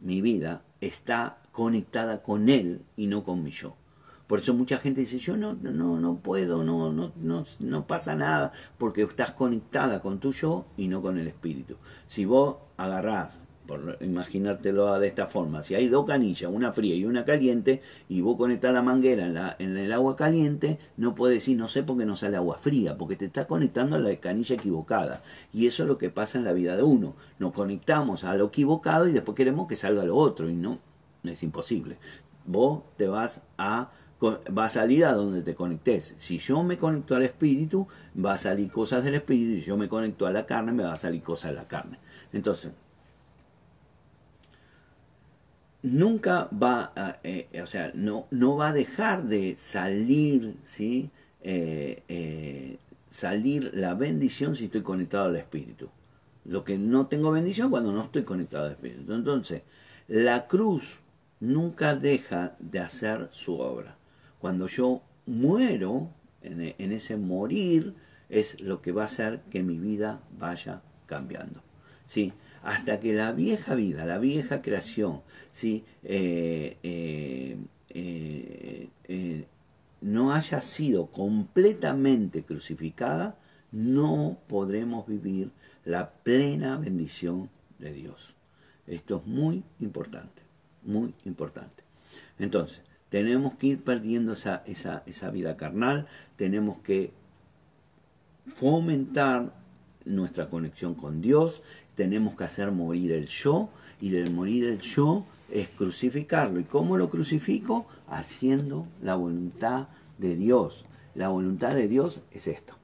[0.00, 3.76] mi vida está conectada con Él y no con mi yo.
[4.28, 8.14] Por eso mucha gente dice, yo no, no, no puedo, no, no, no, no pasa
[8.14, 11.76] nada, porque estás conectada con tu yo y no con el Espíritu.
[12.06, 17.04] Si vos agarrás por imaginártelo de esta forma, si hay dos canillas, una fría y
[17.04, 21.36] una caliente, y vos conectás la manguera en, la, en el agua caliente, no puedes
[21.36, 24.14] decir, no sé por qué no sale agua fría, porque te está conectando a la
[24.16, 25.22] canilla equivocada.
[25.52, 27.14] Y eso es lo que pasa en la vida de uno.
[27.38, 30.78] Nos conectamos a lo equivocado y después queremos que salga lo otro, y no,
[31.24, 31.98] es imposible.
[32.44, 33.90] Vos te vas a
[34.24, 36.14] va a salir a donde te conectes.
[36.16, 37.86] Si yo me conecto al espíritu,
[38.16, 39.60] va a salir cosas del espíritu.
[39.60, 41.98] Si yo me conecto a la carne, me va a salir cosas de la carne.
[42.32, 42.72] Entonces,
[45.82, 51.10] nunca va a, eh, o sea, no, no va a dejar de salir, ¿sí?
[51.42, 52.78] Eh, eh,
[53.10, 55.88] salir la bendición si estoy conectado al Espíritu.
[56.44, 59.12] Lo que no tengo bendición cuando no estoy conectado al Espíritu.
[59.12, 59.62] Entonces,
[60.08, 61.00] la cruz
[61.40, 63.96] nunca deja de hacer su obra.
[64.38, 66.10] Cuando yo muero,
[66.42, 67.94] en, en ese morir,
[68.28, 71.62] es lo que va a hacer que mi vida vaya cambiando.
[72.06, 72.32] ¿sí?
[72.66, 75.84] Hasta que la vieja vida, la vieja creación, ¿sí?
[76.02, 77.56] Eh, eh,
[79.04, 79.46] eh,
[80.00, 83.38] no haya sido completamente crucificada,
[83.70, 85.52] no podremos vivir
[85.84, 88.34] la plena bendición de Dios.
[88.88, 90.42] Esto es muy importante,
[90.82, 91.84] muy importante.
[92.40, 97.12] Entonces, tenemos que ir perdiendo esa, esa, esa vida carnal, tenemos que
[98.48, 99.52] fomentar
[100.04, 101.62] nuestra conexión con Dios,
[101.96, 103.70] tenemos que hacer morir el yo,
[104.00, 106.60] y el morir el yo es crucificarlo.
[106.60, 107.86] ¿Y cómo lo crucifico?
[108.08, 109.88] Haciendo la voluntad
[110.18, 110.84] de Dios.
[111.14, 112.74] La voluntad de Dios es esto.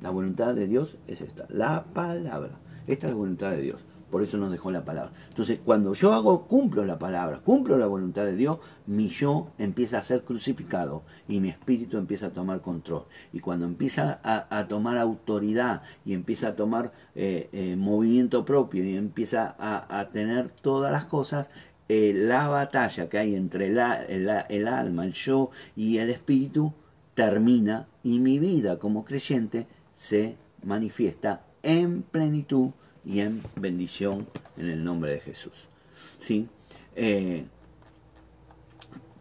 [0.00, 2.52] La voluntad de Dios es esta, la palabra.
[2.86, 3.84] Esta es la voluntad de Dios.
[4.10, 5.12] Por eso nos dejó la palabra.
[5.28, 9.98] Entonces, cuando yo hago, cumplo la palabra, cumplo la voluntad de Dios, mi yo empieza
[9.98, 13.04] a ser crucificado y mi espíritu empieza a tomar control.
[13.32, 18.96] Y cuando empieza a, tomar autoridad y empieza a tomar eh, eh, movimiento propio y
[18.96, 21.50] empieza a, tener todas las cosas,
[21.88, 26.72] eh, la batalla que hay entre el alma, el yo y el espíritu
[27.14, 32.70] termina y mi vida como creyente se manifiesta en plenitud
[33.08, 34.28] y en bendición
[34.58, 35.66] en el nombre de Jesús.
[36.20, 36.46] ¿Sí?
[36.94, 37.46] Eh,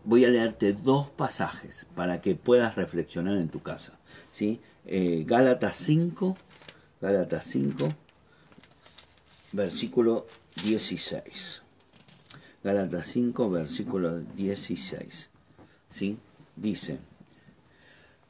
[0.03, 3.97] voy a leerte dos pasajes para que puedas reflexionar en tu casa.
[4.29, 4.59] ¿sí?
[4.85, 6.37] Eh, Gálatas 5,
[6.99, 7.87] Gálatas 5,
[9.53, 10.27] versículo
[10.65, 11.63] 16.
[12.65, 15.29] Gálatas 5, versículo 16.
[15.87, 16.17] ¿sí?
[16.57, 16.99] Dice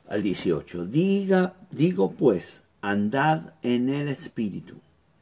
[0.07, 4.79] al 18, Diga, digo pues, andad en el Espíritu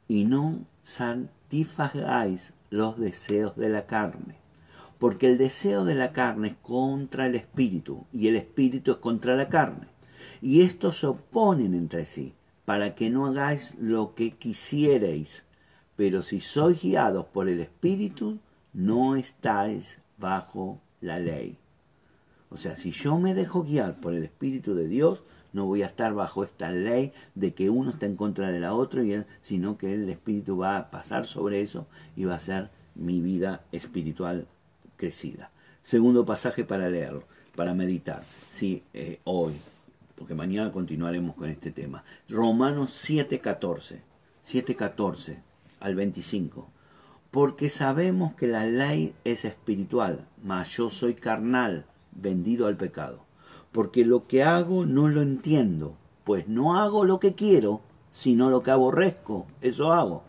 [0.08, 4.36] y no satisfagáis los deseos de la carne.
[4.99, 9.36] Porque el deseo de la carne es contra el espíritu y el espíritu es contra
[9.36, 9.88] la carne.
[10.41, 12.34] Y estos se oponen entre sí,
[12.66, 15.43] para que no hagáis lo que quisierais.
[15.95, 18.39] Pero si sois guiados por el espíritu,
[18.74, 21.58] no estáis bajo la ley.
[22.49, 25.24] O sea, si yo me dejo guiar por el espíritu de Dios,
[25.56, 28.74] no voy a estar bajo esta ley de que uno está en contra de la
[28.74, 29.01] otra,
[29.41, 31.88] sino que el Espíritu va a pasar sobre eso
[32.18, 34.47] y va a ser mi vida espiritual
[34.97, 35.51] crecida.
[35.82, 37.24] Segundo pasaje para leerlo,
[37.56, 39.53] para meditar, sí, eh, hoy,
[40.16, 42.03] porque mañana continuaremos con este tema.
[42.28, 44.01] Romanos 7:14,
[44.43, 45.38] 7:14
[45.80, 46.70] al 25.
[47.32, 53.26] Porque sabemos que la ley es espiritual, mas yo soy carnal, vendido al pecado.
[53.76, 58.63] Porque lo que hago no lo entiendo, pues no hago lo que quiero, sino lo
[58.63, 60.23] que aborrezco, eso hago.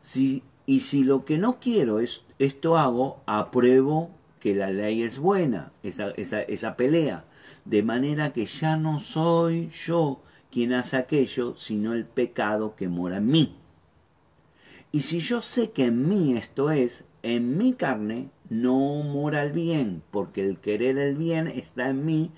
[0.00, 4.10] Si, y si lo que no quiero es esto hago, apruebo
[4.40, 7.26] que la ley es buena, esa, esa, esa pelea.
[7.64, 10.20] De manera que ya no soy yo
[10.50, 13.56] quien hace aquello, sino el pecado que mora en mí.
[14.90, 19.52] Y si yo sé que en mí esto es, en mi carne no mora el
[19.52, 22.32] bien, porque el querer el bien está en mí,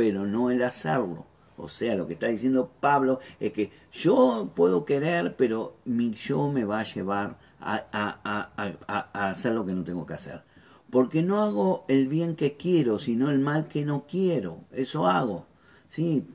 [0.00, 1.26] pero no el hacerlo.
[1.58, 6.50] O sea, lo que está diciendo Pablo es que yo puedo querer, pero mi yo
[6.50, 10.40] me va a llevar a, a, hacer lo que no tengo que hacer.
[10.88, 14.64] Porque no hago el bien que quiero, sino el mal que no quiero.
[14.72, 15.48] Eso hago.
[15.86, 16.26] Sí,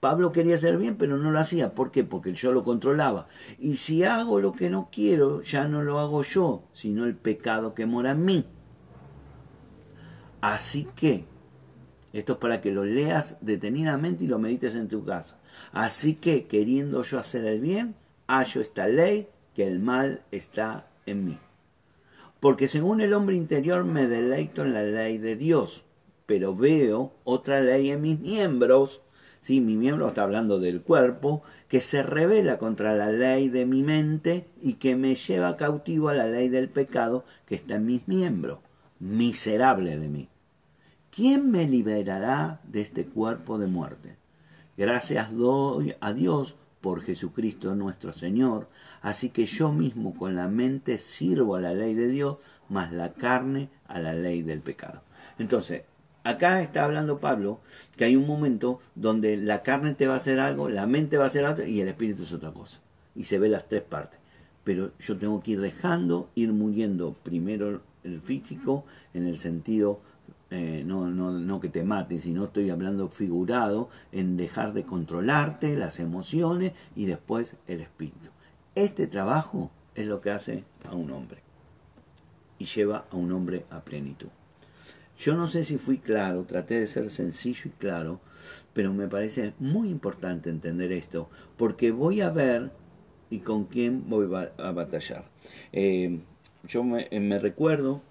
[0.00, 1.76] Pablo quería hacer bien, pero no lo hacía.
[1.76, 2.02] ¿Por qué?
[2.02, 3.28] Porque yo lo controlaba.
[3.60, 7.72] Y si hago lo que no quiero, ya no lo hago yo, sino el pecado
[7.72, 8.44] que mora en mí.
[10.40, 11.30] Así que,
[12.12, 15.38] esto es para que lo leas detenidamente y lo medites en tu casa.
[15.72, 17.94] Así que, queriendo yo hacer el bien,
[18.26, 21.38] hallo esta ley, que el mal está en mí.
[22.40, 25.84] Porque según el hombre interior me deleito en la ley de Dios,
[26.26, 29.02] pero veo otra ley en mis miembros
[29.42, 29.60] ¿sí?
[29.60, 34.46] mi miembro está hablando del cuerpo, que se revela contra la ley de mi mente
[34.62, 38.60] y que me lleva cautivo a la ley del pecado que está en mis miembros.
[38.98, 40.28] Miserable de mí.
[41.14, 44.16] ¿Quién me liberará de este cuerpo de muerte?
[44.78, 48.70] Gracias doy a Dios por Jesucristo nuestro Señor,
[49.02, 52.38] así que yo mismo con la mente sirvo a la ley de Dios,
[52.70, 55.02] más la carne a la ley del pecado.
[55.38, 55.82] Entonces,
[56.24, 57.60] Acá está hablando Pablo
[57.96, 61.24] que hay un momento donde la carne te va a hacer algo, la mente va
[61.24, 62.80] a hacer algo y el espíritu es otra cosa.
[63.16, 64.20] Y se ve las tres partes.
[64.62, 68.84] Pero yo tengo que ir dejando, ir muriendo primero el físico
[69.14, 70.00] en el sentido,
[70.52, 75.76] eh, no, no, no que te mate, sino estoy hablando figurado en dejar de controlarte
[75.76, 78.28] las emociones y después el espíritu.
[78.74, 81.40] Este trabajo es lo que hace a un hombre
[82.58, 84.28] y lleva a un hombre a plenitud.
[85.16, 88.20] Yo no sé si fui claro, traté de ser sencillo y claro,
[88.74, 92.72] pero me parece muy importante entender esto, porque voy a ver
[93.30, 94.28] y con quién voy
[94.58, 95.24] a batallar.
[95.72, 96.20] Eh,
[96.64, 98.02] yo me, me, recuerdo,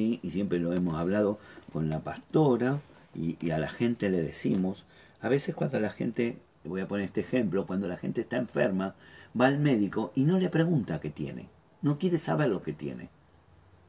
[0.00, 1.38] y siempre lo hemos hablado
[1.72, 2.80] con la pastora,
[3.14, 4.84] y, y a la gente le decimos,
[5.20, 8.94] a veces cuando la gente, voy a poner este ejemplo, cuando la gente está enferma,
[9.38, 11.48] va al médico y no le pregunta qué tiene,
[11.82, 13.08] no quiere saber lo que tiene,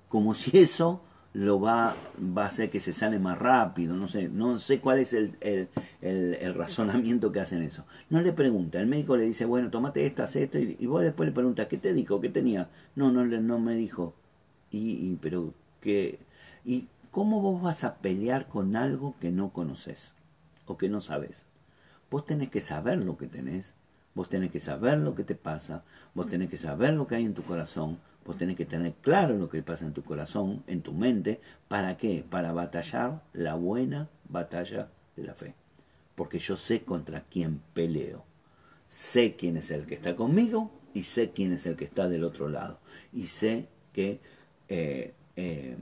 [0.10, 1.02] como si eso
[1.34, 1.96] lo va,
[2.36, 5.36] va a hacer que se sane más rápido, no sé, no sé cuál es el,
[5.40, 5.70] el,
[6.02, 7.86] el, razonamiento que hacen eso.
[8.10, 11.28] No le pregunta, el médico le dice, bueno, tomate esto, haz esto, y, vos después
[11.28, 12.20] le preguntas, ¿qué te dijo?
[12.20, 12.70] ¿Qué tenía?
[12.96, 14.16] No, no, no me dijo.
[14.72, 15.54] Y, y, pero,
[16.66, 20.14] ¿Y cómo vos vas a pelear con algo que no conoces
[20.66, 21.46] o que no sabes?
[22.10, 23.74] Vos tenés que saber lo que tenés,
[24.16, 25.84] vos tenés que saber lo que te pasa,
[26.14, 29.38] vos tenés que saber lo que hay en tu corazón, Vos tenés que tener claro
[29.38, 31.40] lo que pasa en tu corazón, en tu mente.
[31.70, 32.26] ¿Para qué?
[32.30, 35.56] Para batallar la buena batalla de la fe.
[36.14, 38.26] Porque yo sé contra quién peleo.
[38.90, 42.26] Sé quién es el que está conmigo y sé quién es el que está del
[42.26, 42.82] otro lado.
[43.14, 44.20] Y sé que
[44.68, 45.78] eh, eh,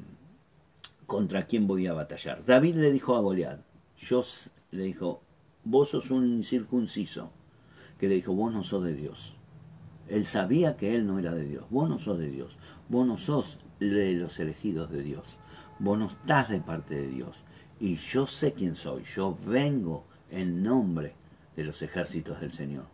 [1.07, 2.45] contra quién voy a batallar.
[2.45, 3.61] David le dijo a Goliat,
[3.97, 4.23] yo
[4.71, 5.21] le dijo,
[5.63, 7.31] vos sos un incircunciso,
[7.97, 9.33] que le dijo, vos no sos de Dios.
[10.07, 11.65] Él sabía que él no era de Dios.
[11.69, 12.57] Vos no sos de Dios.
[12.89, 15.37] Vos no sos de los elegidos de Dios.
[15.79, 17.43] Vos no estás de parte de Dios.
[17.79, 19.03] Y yo sé quién soy.
[19.03, 21.13] Yo vengo en nombre
[21.55, 22.85] de los ejércitos del Señor.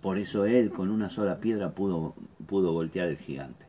[0.00, 2.14] Por eso él con una sola piedra pudo,
[2.46, 3.66] pudo voltear el gigante.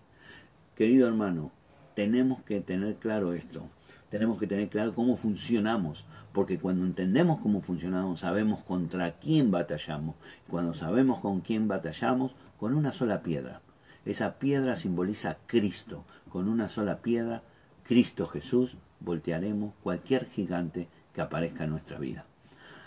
[0.75, 1.51] Querido hermano,
[1.99, 3.67] tenemos que tener claro esto
[4.09, 10.15] tenemos que tener claro cómo funcionamos, porque cuando entendemos cómo funcionamos, sabemos contra quién batallamos.
[10.49, 13.61] Cuando sabemos con quién batallamos, con una sola piedra.
[14.05, 16.05] Esa piedra simboliza Cristo.
[16.31, 17.43] Con una sola piedra,
[17.83, 22.25] Cristo Jesús, voltearemos cualquier gigante que aparezca en nuestra vida.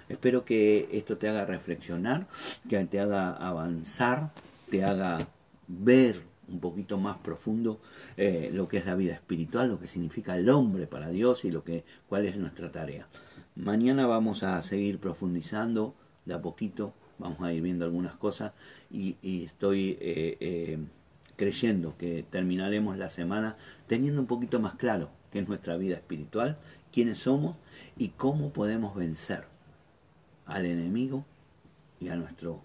[0.09, 2.27] Espero que esto te haga reflexionar,
[2.69, 4.33] que te haga avanzar,
[4.69, 5.29] te haga
[5.69, 7.81] ver un poquito más profundo
[8.17, 11.51] eh, lo que es la vida espiritual, lo que significa el hombre para Dios y
[11.51, 13.09] lo que, cuál es nuestra tarea.
[13.57, 15.95] Mañana vamos a seguir profundizando
[16.25, 18.53] de a poquito, vamos a ir viendo algunas cosas
[18.91, 20.79] y, estoy eh, eh,
[21.37, 26.59] creyendo que terminaremos la semana teniendo un poquito más claro qué es nuestra vida espiritual,
[26.93, 27.57] quiénes somos
[27.97, 29.45] y cómo podemos vencer
[30.47, 31.25] al enemigo
[32.01, 32.61] y a nuestro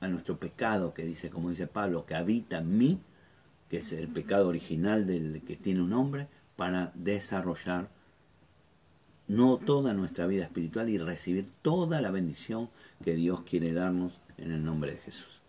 [0.00, 3.00] a nuestro pecado que dice como dice Pablo que habita en mí
[3.68, 7.88] que es el pecado original del que tiene un hombre para desarrollar
[9.28, 12.68] no toda nuestra vida espiritual y recibir toda la bendición
[13.04, 15.40] que Dios quiere darnos en el nombre de Jesús.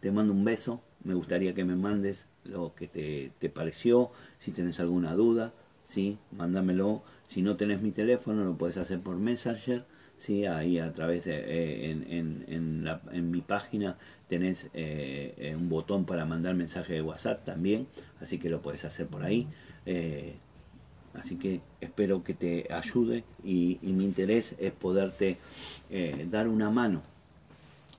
[0.00, 4.80] Te mando un beso, me gustaría que me mandes lo que te, pareció, si tienes
[4.80, 5.52] alguna duda,
[5.84, 7.02] sí, mándamelo.
[7.28, 9.84] Si no tenés mi teléfono, lo puedes hacer por Messenger,
[10.18, 13.96] sí, ahí a través de, eh, en, en, mi página
[14.28, 17.86] tenés eh, eh, un botón para mandar mensaje de WhatsApp también,
[18.20, 19.46] así que lo puedes hacer por ahí.
[21.14, 25.38] Así que espero que te ayude y, mi interés es poderte
[26.30, 27.02] dar una mano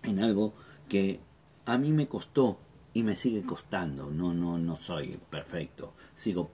[0.03, 0.53] en algo
[0.87, 1.19] que
[1.65, 2.59] a mí me costó
[2.93, 4.11] y me sigue costando.
[4.11, 5.93] No, no, no soy perfecto.
[6.15, 6.51] Sigo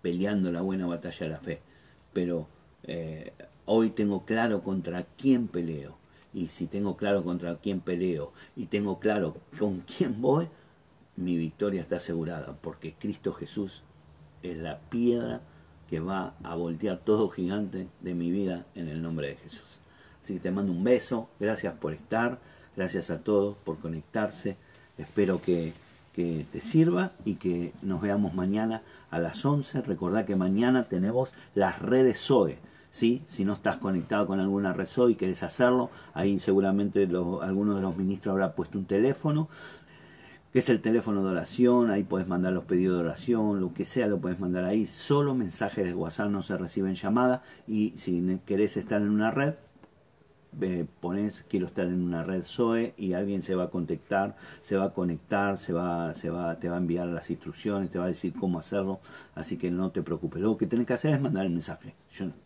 [0.00, 1.60] peleando la buena batalla de la fe.
[2.12, 2.48] Pero
[3.66, 5.96] hoy tengo claro contra quién peleo.
[6.34, 10.48] Y si tengo claro contra quién peleo y tengo claro con quién voy,
[11.16, 12.56] mi victoria está asegurada.
[12.60, 13.82] Porque Cristo Jesús
[14.42, 15.42] es la piedra
[15.88, 19.78] que va a voltear todo gigante de mi vida en el nombre de Jesús.
[20.22, 22.38] Así que te mando un beso, gracias por estar,
[22.76, 24.56] gracias a todos por conectarse,
[24.96, 25.74] espero que,
[26.14, 29.80] te sirva y que nos veamos mañana a las 11.
[29.80, 32.58] Recordad que mañana tenemos las redes SOE.
[32.92, 33.22] ¿Sí?
[33.26, 37.08] Si no estás conectado con alguna red y querés hacerlo, ahí seguramente
[37.40, 39.48] alguno de los ministros habrá puesto un teléfono
[40.52, 43.86] que es el teléfono de oración, ahí puedes mandar los pedidos de oración, lo que
[43.86, 48.38] sea lo puedes mandar ahí, solo mensajes de WhatsApp no se reciben llamadas y si
[48.44, 49.54] querés estar en una red,
[51.00, 54.84] pones quiero estar en una red SOE y alguien se va a contactar, se va
[54.86, 58.08] a conectar, se va, se va, te va a enviar las instrucciones, te va a
[58.08, 59.00] decir cómo hacerlo,
[59.34, 60.42] así que no te preocupes.
[60.42, 61.94] Lo que tenés que hacer es mandar el mensaje,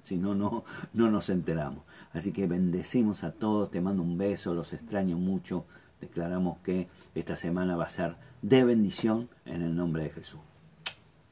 [0.03, 1.85] si no, no, no nos enteramos.
[2.13, 5.67] Así que bendecimos a todos, te mando un beso, los extraño mucho
[6.01, 10.41] declaramos que esta semana va a ser de bendición en el nombre de Jesús.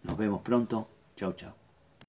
[0.02, 0.88] Nos vemos pronto.
[1.16, 1.63] Chao, chao.